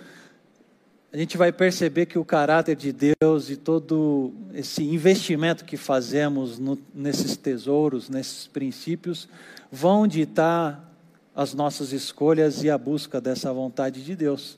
a 1.14 1.18
gente 1.18 1.38
vai 1.38 1.52
perceber 1.52 2.08
que 2.08 2.18
o 2.18 2.26
caráter 2.26 2.76
de 2.76 2.92
Deus 2.92 3.50
e 3.50 3.56
todo 3.56 4.34
esse 4.54 4.84
investimento 4.84 5.64
que 5.64 5.78
fazemos 5.78 6.60
no, 6.60 6.78
nesses 6.94 7.38
tesouros, 7.38 8.10
nesses 8.10 8.48
princípios, 8.48 9.30
vão 9.72 10.08
ditar 10.08 10.94
as 11.36 11.54
nossas 11.54 11.94
escolhas 11.94 12.64
e 12.64 12.70
a 12.70 12.78
busca 12.78 13.22
dessa 13.22 13.54
vontade 13.54 14.04
de 14.04 14.16
Deus. 14.16 14.58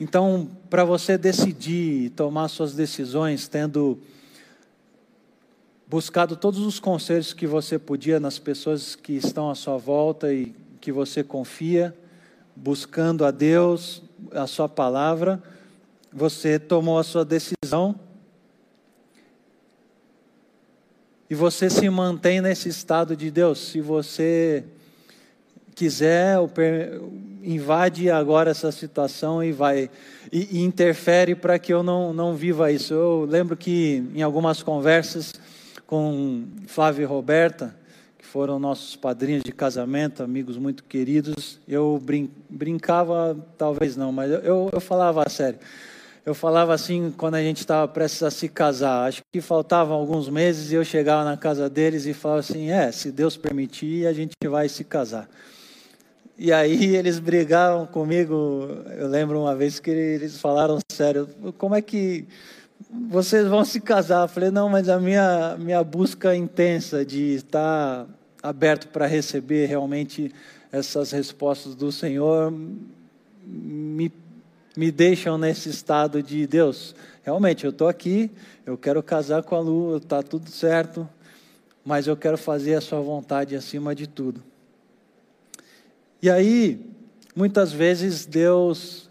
Então, 0.00 0.48
para 0.70 0.84
você 0.84 1.18
decidir 1.18 2.04
e 2.04 2.10
tomar 2.10 2.48
suas 2.48 2.72
decisões, 2.72 3.48
tendo 3.48 3.98
buscado 5.88 6.36
todos 6.36 6.60
os 6.60 6.78
conselhos 6.78 7.32
que 7.32 7.46
você 7.46 7.78
podia 7.78 8.20
nas 8.20 8.38
pessoas 8.38 8.94
que 8.94 9.14
estão 9.14 9.50
à 9.50 9.54
sua 9.54 9.76
volta 9.76 10.32
e 10.32 10.54
que 10.80 10.92
você 10.92 11.24
confia, 11.24 11.94
buscando 12.62 13.24
a 13.24 13.30
Deus, 13.30 14.02
a 14.32 14.46
Sua 14.46 14.68
palavra, 14.68 15.42
você 16.12 16.58
tomou 16.58 16.98
a 16.98 17.04
sua 17.04 17.24
decisão 17.24 17.94
e 21.30 21.34
você 21.34 21.68
se 21.68 21.88
mantém 21.88 22.40
nesse 22.40 22.68
estado 22.68 23.14
de 23.14 23.30
Deus. 23.30 23.58
Se 23.58 23.80
você 23.80 24.64
quiser, 25.74 26.36
invade 27.42 28.10
agora 28.10 28.50
essa 28.50 28.72
situação 28.72 29.44
e 29.44 29.52
vai 29.52 29.90
e, 30.32 30.58
e 30.58 30.62
interfere 30.62 31.34
para 31.34 31.58
que 31.58 31.72
eu 31.72 31.82
não, 31.82 32.12
não 32.12 32.34
viva 32.34 32.72
isso. 32.72 32.94
Eu 32.94 33.26
lembro 33.28 33.56
que 33.56 34.02
em 34.14 34.22
algumas 34.22 34.62
conversas 34.62 35.32
com 35.86 36.44
Flávio 36.66 37.02
e 37.02 37.06
Roberta, 37.06 37.77
foram 38.32 38.58
nossos 38.58 38.94
padrinhos 38.94 39.42
de 39.42 39.52
casamento, 39.52 40.22
amigos 40.22 40.58
muito 40.58 40.84
queridos. 40.84 41.58
Eu 41.66 41.98
brin 42.02 42.30
brincava, 42.48 43.36
talvez 43.56 43.96
não, 43.96 44.12
mas 44.12 44.30
eu, 44.30 44.68
eu 44.70 44.80
falava 44.80 45.22
a 45.26 45.30
sério. 45.30 45.58
Eu 46.26 46.34
falava 46.34 46.74
assim 46.74 47.12
quando 47.16 47.36
a 47.36 47.42
gente 47.42 47.60
estava 47.60 47.88
prestes 47.88 48.22
a 48.22 48.30
se 48.30 48.48
casar. 48.48 49.08
Acho 49.08 49.22
que 49.32 49.40
faltavam 49.40 49.96
alguns 49.96 50.28
meses 50.28 50.70
e 50.70 50.74
eu 50.74 50.84
chegava 50.84 51.24
na 51.24 51.38
casa 51.38 51.70
deles 51.70 52.04
e 52.04 52.12
falava 52.12 52.40
assim: 52.40 52.70
é, 52.70 52.92
se 52.92 53.10
Deus 53.10 53.34
permitir, 53.36 54.06
a 54.06 54.12
gente 54.12 54.34
vai 54.46 54.68
se 54.68 54.84
casar. 54.84 55.26
E 56.36 56.52
aí 56.52 56.94
eles 56.96 57.18
brigavam 57.18 57.86
comigo. 57.86 58.68
Eu 58.98 59.08
lembro 59.08 59.40
uma 59.40 59.56
vez 59.56 59.80
que 59.80 59.90
eles 59.90 60.38
falaram 60.38 60.78
sério: 60.92 61.26
como 61.56 61.74
é 61.74 61.80
que 61.80 62.26
vocês 63.10 63.48
vão 63.48 63.64
se 63.64 63.80
casar? 63.80 64.24
Eu 64.24 64.28
falei: 64.28 64.50
não, 64.50 64.68
mas 64.68 64.90
a 64.90 65.00
minha, 65.00 65.56
minha 65.58 65.82
busca 65.82 66.36
intensa 66.36 67.06
de 67.06 67.36
estar 67.36 68.06
aberto 68.42 68.88
para 68.88 69.06
receber 69.06 69.66
realmente 69.66 70.32
essas 70.70 71.10
respostas 71.10 71.74
do 71.74 71.90
Senhor, 71.90 72.52
me, 73.44 74.12
me 74.76 74.90
deixam 74.90 75.38
nesse 75.38 75.68
estado 75.68 76.22
de 76.22 76.46
Deus. 76.46 76.94
Realmente, 77.22 77.64
eu 77.64 77.70
estou 77.70 77.88
aqui, 77.88 78.30
eu 78.66 78.76
quero 78.76 79.02
casar 79.02 79.42
com 79.42 79.54
a 79.54 79.60
Lu, 79.60 79.96
está 79.96 80.22
tudo 80.22 80.50
certo, 80.50 81.08
mas 81.84 82.06
eu 82.06 82.16
quero 82.16 82.36
fazer 82.36 82.74
a 82.74 82.80
Sua 82.80 83.00
vontade 83.00 83.56
acima 83.56 83.94
de 83.94 84.06
tudo. 84.06 84.42
E 86.20 86.28
aí, 86.28 86.84
muitas 87.34 87.72
vezes 87.72 88.26
Deus 88.26 89.08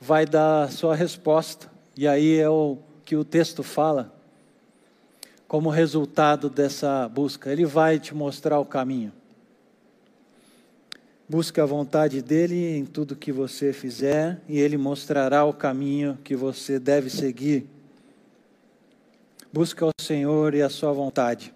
vai 0.00 0.26
dar 0.26 0.64
a 0.64 0.68
sua 0.68 0.94
resposta, 0.94 1.70
e 1.96 2.06
aí 2.06 2.38
é 2.38 2.48
o 2.48 2.78
que 3.04 3.16
o 3.16 3.24
texto 3.24 3.62
fala 3.62 4.19
como 5.50 5.68
resultado 5.68 6.48
dessa 6.48 7.08
busca. 7.08 7.50
Ele 7.50 7.66
vai 7.66 7.98
te 7.98 8.14
mostrar 8.14 8.60
o 8.60 8.64
caminho. 8.64 9.12
Busque 11.28 11.60
a 11.60 11.66
vontade 11.66 12.22
dele 12.22 12.78
em 12.78 12.84
tudo 12.84 13.16
que 13.16 13.32
você 13.32 13.72
fizer 13.72 14.40
e 14.48 14.60
ele 14.60 14.76
mostrará 14.76 15.44
o 15.44 15.52
caminho 15.52 16.16
que 16.22 16.36
você 16.36 16.78
deve 16.78 17.10
seguir. 17.10 17.66
Busque 19.52 19.82
ao 19.82 19.90
Senhor 20.00 20.54
e 20.54 20.62
a 20.62 20.68
sua 20.68 20.92
vontade. 20.92 21.52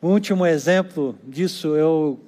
O 0.00 0.10
último 0.10 0.46
exemplo 0.46 1.18
disso, 1.24 1.74
eu 1.74 2.20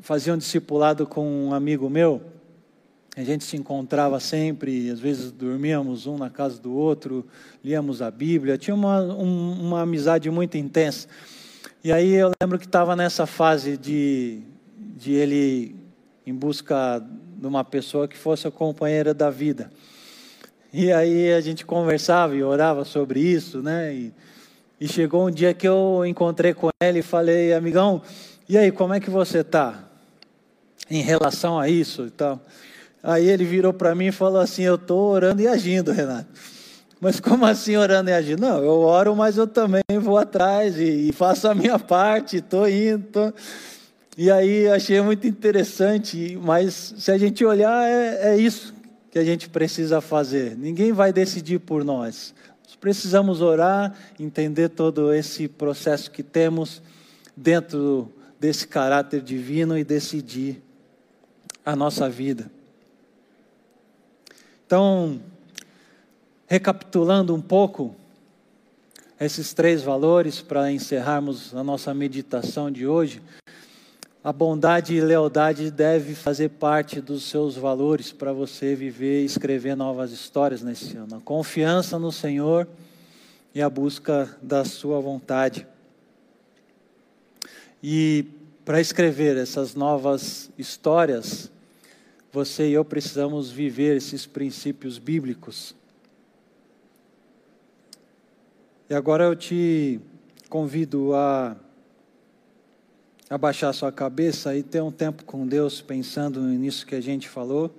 fazia 0.00 0.32
um 0.32 0.38
discipulado 0.38 1.08
com 1.08 1.26
um 1.48 1.52
amigo 1.52 1.90
meu, 1.90 2.22
a 3.16 3.22
gente 3.22 3.44
se 3.44 3.56
encontrava 3.56 4.18
sempre, 4.18 4.90
às 4.90 4.98
vezes 4.98 5.30
dormíamos 5.30 6.06
um 6.06 6.18
na 6.18 6.28
casa 6.28 6.60
do 6.60 6.74
outro, 6.74 7.24
líamos 7.62 8.02
a 8.02 8.10
Bíblia, 8.10 8.58
tinha 8.58 8.74
uma, 8.74 9.00
um, 9.00 9.52
uma 9.60 9.82
amizade 9.82 10.30
muito 10.30 10.56
intensa. 10.56 11.06
E 11.82 11.92
aí 11.92 12.12
eu 12.14 12.32
lembro 12.40 12.58
que 12.58 12.66
estava 12.66 12.96
nessa 12.96 13.26
fase 13.26 13.76
de, 13.76 14.40
de 14.76 15.12
ele 15.12 15.76
em 16.26 16.34
busca 16.34 17.00
de 17.36 17.46
uma 17.46 17.62
pessoa 17.62 18.08
que 18.08 18.16
fosse 18.16 18.48
a 18.48 18.50
companheira 18.50 19.14
da 19.14 19.30
vida. 19.30 19.70
E 20.72 20.90
aí 20.90 21.32
a 21.32 21.40
gente 21.40 21.64
conversava 21.64 22.34
e 22.34 22.42
orava 22.42 22.84
sobre 22.84 23.20
isso, 23.20 23.62
né? 23.62 23.94
E, 23.94 24.12
e 24.80 24.88
chegou 24.88 25.28
um 25.28 25.30
dia 25.30 25.54
que 25.54 25.68
eu 25.68 26.04
encontrei 26.04 26.52
com 26.52 26.68
ele 26.82 26.98
e 26.98 27.02
falei, 27.02 27.52
amigão, 27.52 28.02
e 28.46 28.58
aí, 28.58 28.70
como 28.70 28.92
é 28.92 29.00
que 29.00 29.08
você 29.08 29.38
está 29.38 29.84
em 30.90 31.00
relação 31.00 31.58
a 31.58 31.66
isso 31.66 32.04
e 32.04 32.10
tal? 32.10 32.38
Aí 33.04 33.28
ele 33.28 33.44
virou 33.44 33.74
para 33.74 33.94
mim 33.94 34.06
e 34.06 34.12
falou 34.12 34.40
assim: 34.40 34.62
Eu 34.62 34.76
estou 34.76 35.10
orando 35.10 35.42
e 35.42 35.46
agindo, 35.46 35.92
Renato. 35.92 36.26
Mas 36.98 37.20
como 37.20 37.44
assim 37.44 37.76
orando 37.76 38.08
e 38.08 38.14
agindo? 38.14 38.40
Não, 38.40 38.64
eu 38.64 38.80
oro, 38.80 39.14
mas 39.14 39.36
eu 39.36 39.46
também 39.46 39.82
vou 40.00 40.16
atrás 40.16 40.78
e, 40.78 41.10
e 41.10 41.12
faço 41.12 41.46
a 41.46 41.54
minha 41.54 41.78
parte, 41.78 42.38
estou 42.38 42.66
indo. 42.66 43.04
Tô... 43.08 43.32
E 44.16 44.30
aí 44.30 44.66
achei 44.68 45.02
muito 45.02 45.26
interessante, 45.26 46.38
mas 46.42 46.94
se 46.96 47.12
a 47.12 47.18
gente 47.18 47.44
olhar, 47.44 47.86
é, 47.86 48.30
é 48.32 48.36
isso 48.38 48.72
que 49.10 49.18
a 49.18 49.24
gente 49.24 49.50
precisa 49.50 50.00
fazer. 50.00 50.56
Ninguém 50.56 50.90
vai 50.90 51.12
decidir 51.12 51.58
por 51.58 51.84
nós. 51.84 52.32
Nós 52.64 52.74
precisamos 52.74 53.42
orar, 53.42 53.94
entender 54.18 54.70
todo 54.70 55.12
esse 55.12 55.46
processo 55.46 56.10
que 56.10 56.22
temos 56.22 56.80
dentro 57.36 58.10
desse 58.40 58.66
caráter 58.66 59.20
divino 59.20 59.76
e 59.76 59.84
decidir 59.84 60.62
a 61.66 61.76
nossa 61.76 62.08
vida. 62.08 62.50
Então, 64.66 65.20
recapitulando 66.46 67.34
um 67.34 67.40
pouco 67.40 67.94
esses 69.20 69.52
três 69.52 69.82
valores 69.82 70.40
para 70.40 70.72
encerrarmos 70.72 71.54
a 71.54 71.62
nossa 71.62 71.92
meditação 71.92 72.70
de 72.70 72.86
hoje, 72.86 73.22
a 74.22 74.32
bondade 74.32 74.94
e 74.94 75.02
lealdade 75.02 75.70
deve 75.70 76.14
fazer 76.14 76.48
parte 76.48 76.98
dos 76.98 77.24
seus 77.24 77.56
valores 77.56 78.10
para 78.10 78.32
você 78.32 78.74
viver 78.74 79.22
e 79.22 79.26
escrever 79.26 79.76
novas 79.76 80.12
histórias 80.12 80.62
nesse 80.62 80.96
ano. 80.96 81.16
A 81.16 81.20
confiança 81.20 81.98
no 81.98 82.10
Senhor 82.10 82.66
e 83.54 83.60
a 83.60 83.68
busca 83.68 84.34
da 84.42 84.64
sua 84.64 84.98
vontade. 84.98 85.66
E 87.82 88.24
para 88.64 88.80
escrever 88.80 89.36
essas 89.36 89.74
novas 89.74 90.50
histórias, 90.56 91.52
você 92.34 92.68
e 92.68 92.72
eu 92.72 92.84
precisamos 92.84 93.52
viver 93.52 93.96
esses 93.96 94.26
princípios 94.26 94.98
bíblicos. 94.98 95.72
E 98.90 98.94
agora 98.94 99.22
eu 99.22 99.36
te 99.36 100.00
convido 100.48 101.14
a 101.14 101.56
abaixar 103.30 103.72
sua 103.72 103.92
cabeça 103.92 104.56
e 104.56 104.64
ter 104.64 104.82
um 104.82 104.90
tempo 104.90 105.24
com 105.24 105.46
Deus 105.46 105.80
pensando 105.80 106.40
nisso 106.40 106.84
que 106.84 106.96
a 106.96 107.00
gente 107.00 107.28
falou. 107.28 107.72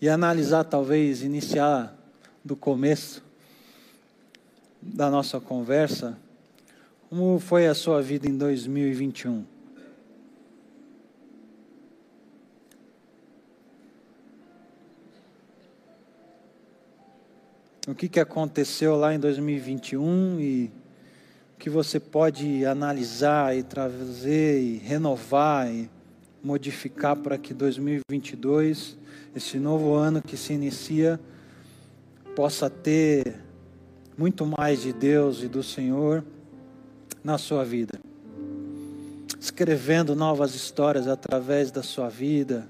E 0.00 0.08
analisar, 0.08 0.62
talvez, 0.62 1.22
iniciar 1.22 1.92
do 2.44 2.54
começo 2.54 3.20
da 4.80 5.10
nossa 5.10 5.40
conversa, 5.40 6.16
como 7.10 7.40
foi 7.40 7.66
a 7.66 7.74
sua 7.74 8.00
vida 8.00 8.28
em 8.28 8.38
2021. 8.38 9.53
O 17.86 17.94
que, 17.94 18.08
que 18.08 18.18
aconteceu 18.18 18.96
lá 18.96 19.14
em 19.14 19.18
2021 19.18 20.40
e 20.40 20.72
o 21.54 21.58
que 21.58 21.68
você 21.68 22.00
pode 22.00 22.64
analisar 22.64 23.56
e 23.56 23.62
trazer 23.62 24.58
e 24.60 24.78
renovar 24.78 25.70
e 25.70 25.90
modificar 26.42 27.14
para 27.14 27.36
que 27.36 27.52
2022, 27.52 28.96
esse 29.36 29.58
novo 29.58 29.94
ano 29.94 30.22
que 30.22 30.36
se 30.36 30.54
inicia, 30.54 31.20
possa 32.34 32.70
ter 32.70 33.36
muito 34.16 34.46
mais 34.46 34.80
de 34.80 34.92
Deus 34.92 35.42
e 35.42 35.48
do 35.48 35.62
Senhor 35.62 36.24
na 37.22 37.36
sua 37.36 37.64
vida. 37.64 37.98
Escrevendo 39.38 40.16
novas 40.16 40.54
histórias 40.54 41.06
através 41.06 41.70
da 41.70 41.82
sua 41.82 42.08
vida, 42.08 42.66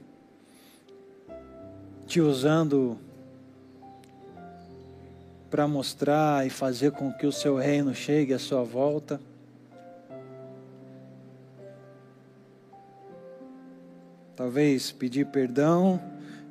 te 2.05 2.21
usando 2.21 2.99
para 5.55 5.69
mostrar 5.69 6.45
e 6.45 6.51
fazer 6.51 6.91
com 6.91 7.13
que 7.13 7.29
o 7.29 7.31
seu 7.31 7.55
reino 7.55 7.95
chegue 7.95 8.35
à 8.35 8.41
sua 8.41 8.65
volta. 8.65 9.21
talvez 14.35 14.91
pedir 14.91 15.27
perdão, 15.27 16.03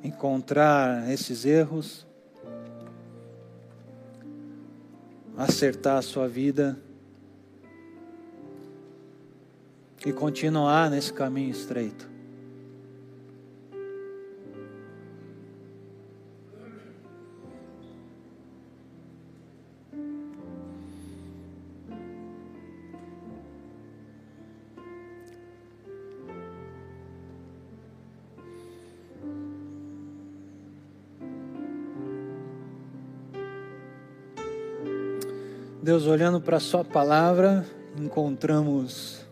encontrar 0.02 1.06
esses 1.12 1.44
erros, 1.44 2.06
acertar 5.36 5.98
a 5.98 6.02
sua 6.02 6.26
vida 6.26 6.78
e 10.06 10.14
continuar 10.14 10.90
nesse 10.90 11.12
caminho 11.12 11.50
estreito. 11.50 12.13
Deus, 36.04 36.06
olhando 36.06 36.38
para 36.38 36.60
Sua 36.60 36.84
palavra, 36.84 37.64
encontramos 37.98 39.24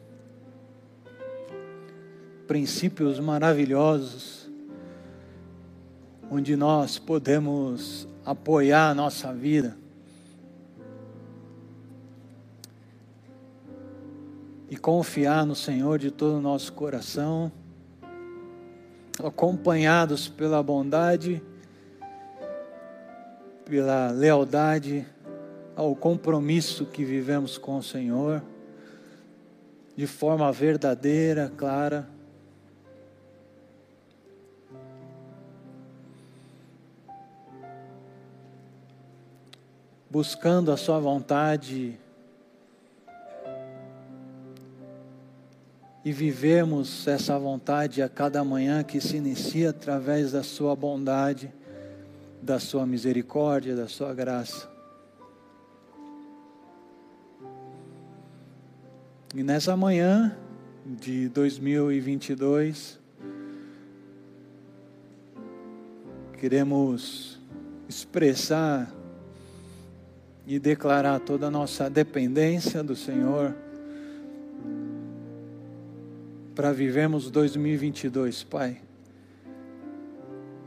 princípios 2.46 3.20
maravilhosos, 3.20 4.50
onde 6.30 6.56
nós 6.56 6.98
podemos 6.98 8.08
apoiar 8.24 8.88
a 8.88 8.94
nossa 8.94 9.34
vida. 9.34 9.76
E 14.70 14.76
confiar 14.76 15.44
no 15.44 15.54
Senhor 15.54 15.98
de 15.98 16.10
todo 16.10 16.38
o 16.38 16.40
nosso 16.40 16.72
coração, 16.72 17.52
acompanhados 19.22 20.26
pela 20.26 20.62
bondade, 20.62 21.42
pela 23.66 24.10
lealdade, 24.10 25.06
ao 25.74 25.94
compromisso 25.96 26.86
que 26.86 27.04
vivemos 27.04 27.56
com 27.56 27.78
o 27.78 27.82
Senhor, 27.82 28.42
de 29.96 30.06
forma 30.06 30.50
verdadeira, 30.52 31.52
clara. 31.56 32.08
Buscando 40.10 40.70
a 40.70 40.76
Sua 40.76 40.98
vontade 40.98 41.98
e 46.04 46.12
vivemos 46.12 47.06
essa 47.06 47.38
vontade 47.38 48.02
a 48.02 48.08
cada 48.08 48.42
manhã 48.44 48.82
que 48.82 49.00
se 49.00 49.16
inicia 49.16 49.70
através 49.70 50.32
da 50.32 50.42
Sua 50.42 50.76
bondade, 50.76 51.52
da 52.42 52.58
Sua 52.58 52.84
misericórdia, 52.84 53.74
da 53.74 53.88
Sua 53.88 54.12
graça. 54.12 54.71
E 59.34 59.42
nessa 59.42 59.74
manhã 59.74 60.36
de 60.84 61.26
2022, 61.30 63.00
queremos 66.38 67.40
expressar 67.88 68.94
e 70.46 70.58
declarar 70.58 71.18
toda 71.18 71.46
a 71.46 71.50
nossa 71.50 71.88
dependência 71.88 72.82
do 72.82 72.94
Senhor 72.94 73.56
para 76.54 76.70
vivermos 76.70 77.30
2022, 77.30 78.44
Pai. 78.44 78.82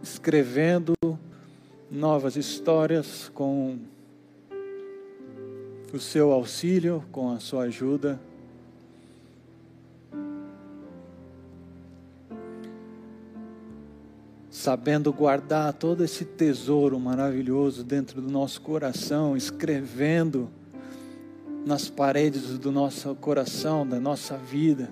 Escrevendo 0.02 0.96
novas 1.92 2.36
histórias 2.36 3.30
com 3.32 3.78
o 5.94 6.00
seu 6.00 6.32
auxílio, 6.32 7.06
com 7.12 7.32
a 7.32 7.40
sua 7.40 7.66
ajuda. 7.66 8.20
Sabendo 14.66 15.14
guardar 15.14 15.72
todo 15.74 16.04
esse 16.04 16.26
tesouro 16.26 17.00
maravilhoso 17.00 17.84
dentro 17.84 18.20
do 18.20 18.32
nosso 18.32 18.60
coração, 18.62 19.38
escrevendo 19.38 20.50
nas 21.64 21.88
paredes 21.88 22.58
do 22.58 22.72
nosso 22.72 23.14
coração, 23.14 23.88
da 23.88 24.00
nossa 24.00 24.36
vida, 24.38 24.90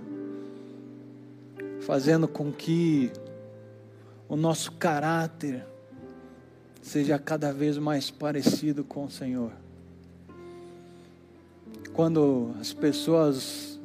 fazendo 1.80 2.28
com 2.28 2.52
que 2.52 3.12
o 4.30 4.36
nosso 4.36 4.74
caráter 4.74 5.66
seja 6.80 7.18
cada 7.18 7.52
vez 7.52 7.76
mais 7.80 8.12
parecido 8.12 8.84
com 8.84 9.06
o 9.06 9.10
Senhor. 9.10 9.54
Quando 11.94 12.54
as 12.62 12.72
pessoas 12.72 13.80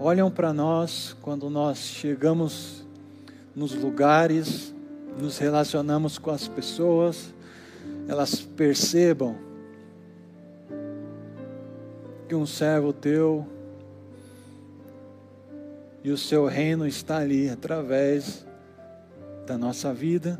olham 0.00 0.32
para 0.32 0.52
nós, 0.52 1.16
quando 1.22 1.48
nós 1.48 1.78
chegamos 1.78 2.83
nos 3.54 3.74
lugares, 3.74 4.74
nos 5.20 5.38
relacionamos 5.38 6.18
com 6.18 6.30
as 6.30 6.48
pessoas, 6.48 7.32
elas 8.08 8.40
percebam 8.40 9.36
que 12.28 12.34
um 12.34 12.46
servo 12.46 12.92
teu 12.92 13.46
e 16.02 16.10
o 16.10 16.18
seu 16.18 16.46
reino 16.46 16.86
está 16.86 17.18
ali 17.18 17.48
através 17.48 18.46
da 19.46 19.56
nossa 19.56 19.92
vida, 19.92 20.38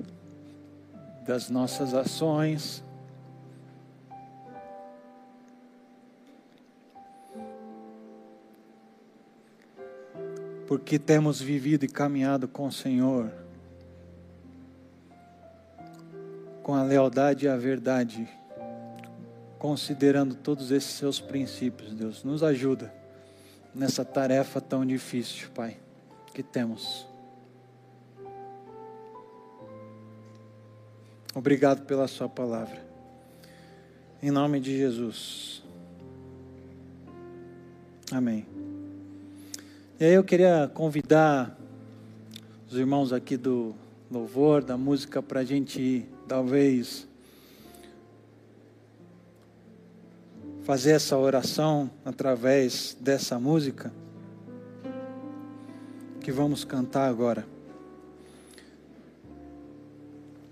das 1.26 1.48
nossas 1.48 1.94
ações. 1.94 2.82
Porque 10.66 10.98
temos 10.98 11.40
vivido 11.40 11.84
e 11.84 11.88
caminhado 11.88 12.48
com 12.48 12.66
o 12.66 12.72
Senhor, 12.72 13.30
com 16.62 16.74
a 16.74 16.82
lealdade 16.82 17.46
e 17.46 17.48
a 17.48 17.56
verdade, 17.56 18.28
considerando 19.58 20.34
todos 20.34 20.70
esses 20.70 20.90
seus 20.90 21.20
princípios, 21.20 21.92
Deus. 21.94 22.24
Nos 22.24 22.42
ajuda 22.42 22.92
nessa 23.74 24.04
tarefa 24.04 24.60
tão 24.60 24.84
difícil, 24.86 25.48
Pai, 25.54 25.76
que 26.32 26.42
temos. 26.42 27.06
Obrigado 31.34 31.84
pela 31.84 32.06
Sua 32.06 32.28
palavra. 32.28 32.84
Em 34.22 34.30
nome 34.30 34.60
de 34.60 34.76
Jesus. 34.76 35.62
Amém. 38.10 38.53
E 40.00 40.04
aí 40.04 40.14
eu 40.14 40.24
queria 40.24 40.68
convidar 40.74 41.56
os 42.68 42.76
irmãos 42.76 43.12
aqui 43.12 43.36
do 43.36 43.72
louvor, 44.10 44.64
da 44.64 44.76
música, 44.76 45.22
para 45.22 45.38
a 45.38 45.44
gente 45.44 46.04
talvez 46.26 47.06
fazer 50.64 50.90
essa 50.90 51.16
oração 51.16 51.88
através 52.04 52.96
dessa 53.00 53.38
música 53.38 53.92
que 56.20 56.32
vamos 56.32 56.64
cantar 56.64 57.08
agora. 57.08 57.46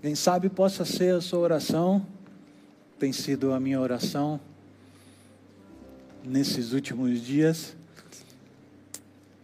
Quem 0.01 0.15
sabe 0.15 0.47
possa 0.47 0.85
ser 0.85 1.15
a 1.15 1.21
sua 1.21 1.39
oração, 1.39 2.07
tem 2.97 3.11
sido 3.11 3.51
a 3.51 3.59
minha 3.59 3.81
oração 3.81 4.39
nesses 6.23 6.71
últimos 6.71 7.19
dias 7.19 7.75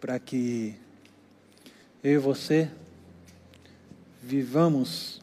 para 0.00 0.18
que 0.18 0.74
eu 2.02 2.12
e 2.14 2.18
você 2.18 2.70
vivamos 4.22 5.20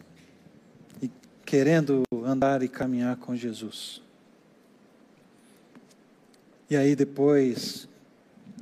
e 1.02 1.10
querendo 1.44 2.04
andar 2.24 2.62
e 2.62 2.68
caminhar 2.68 3.18
com 3.18 3.36
Jesus. 3.36 4.02
E 6.70 6.76
aí 6.76 6.96
depois 6.96 7.88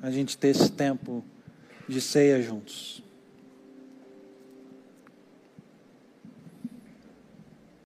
a 0.02 0.10
gente 0.10 0.38
ter 0.38 0.50
esse 0.50 0.72
tempo 0.72 1.24
de 1.88 2.00
ceia 2.00 2.42
juntos. 2.42 3.04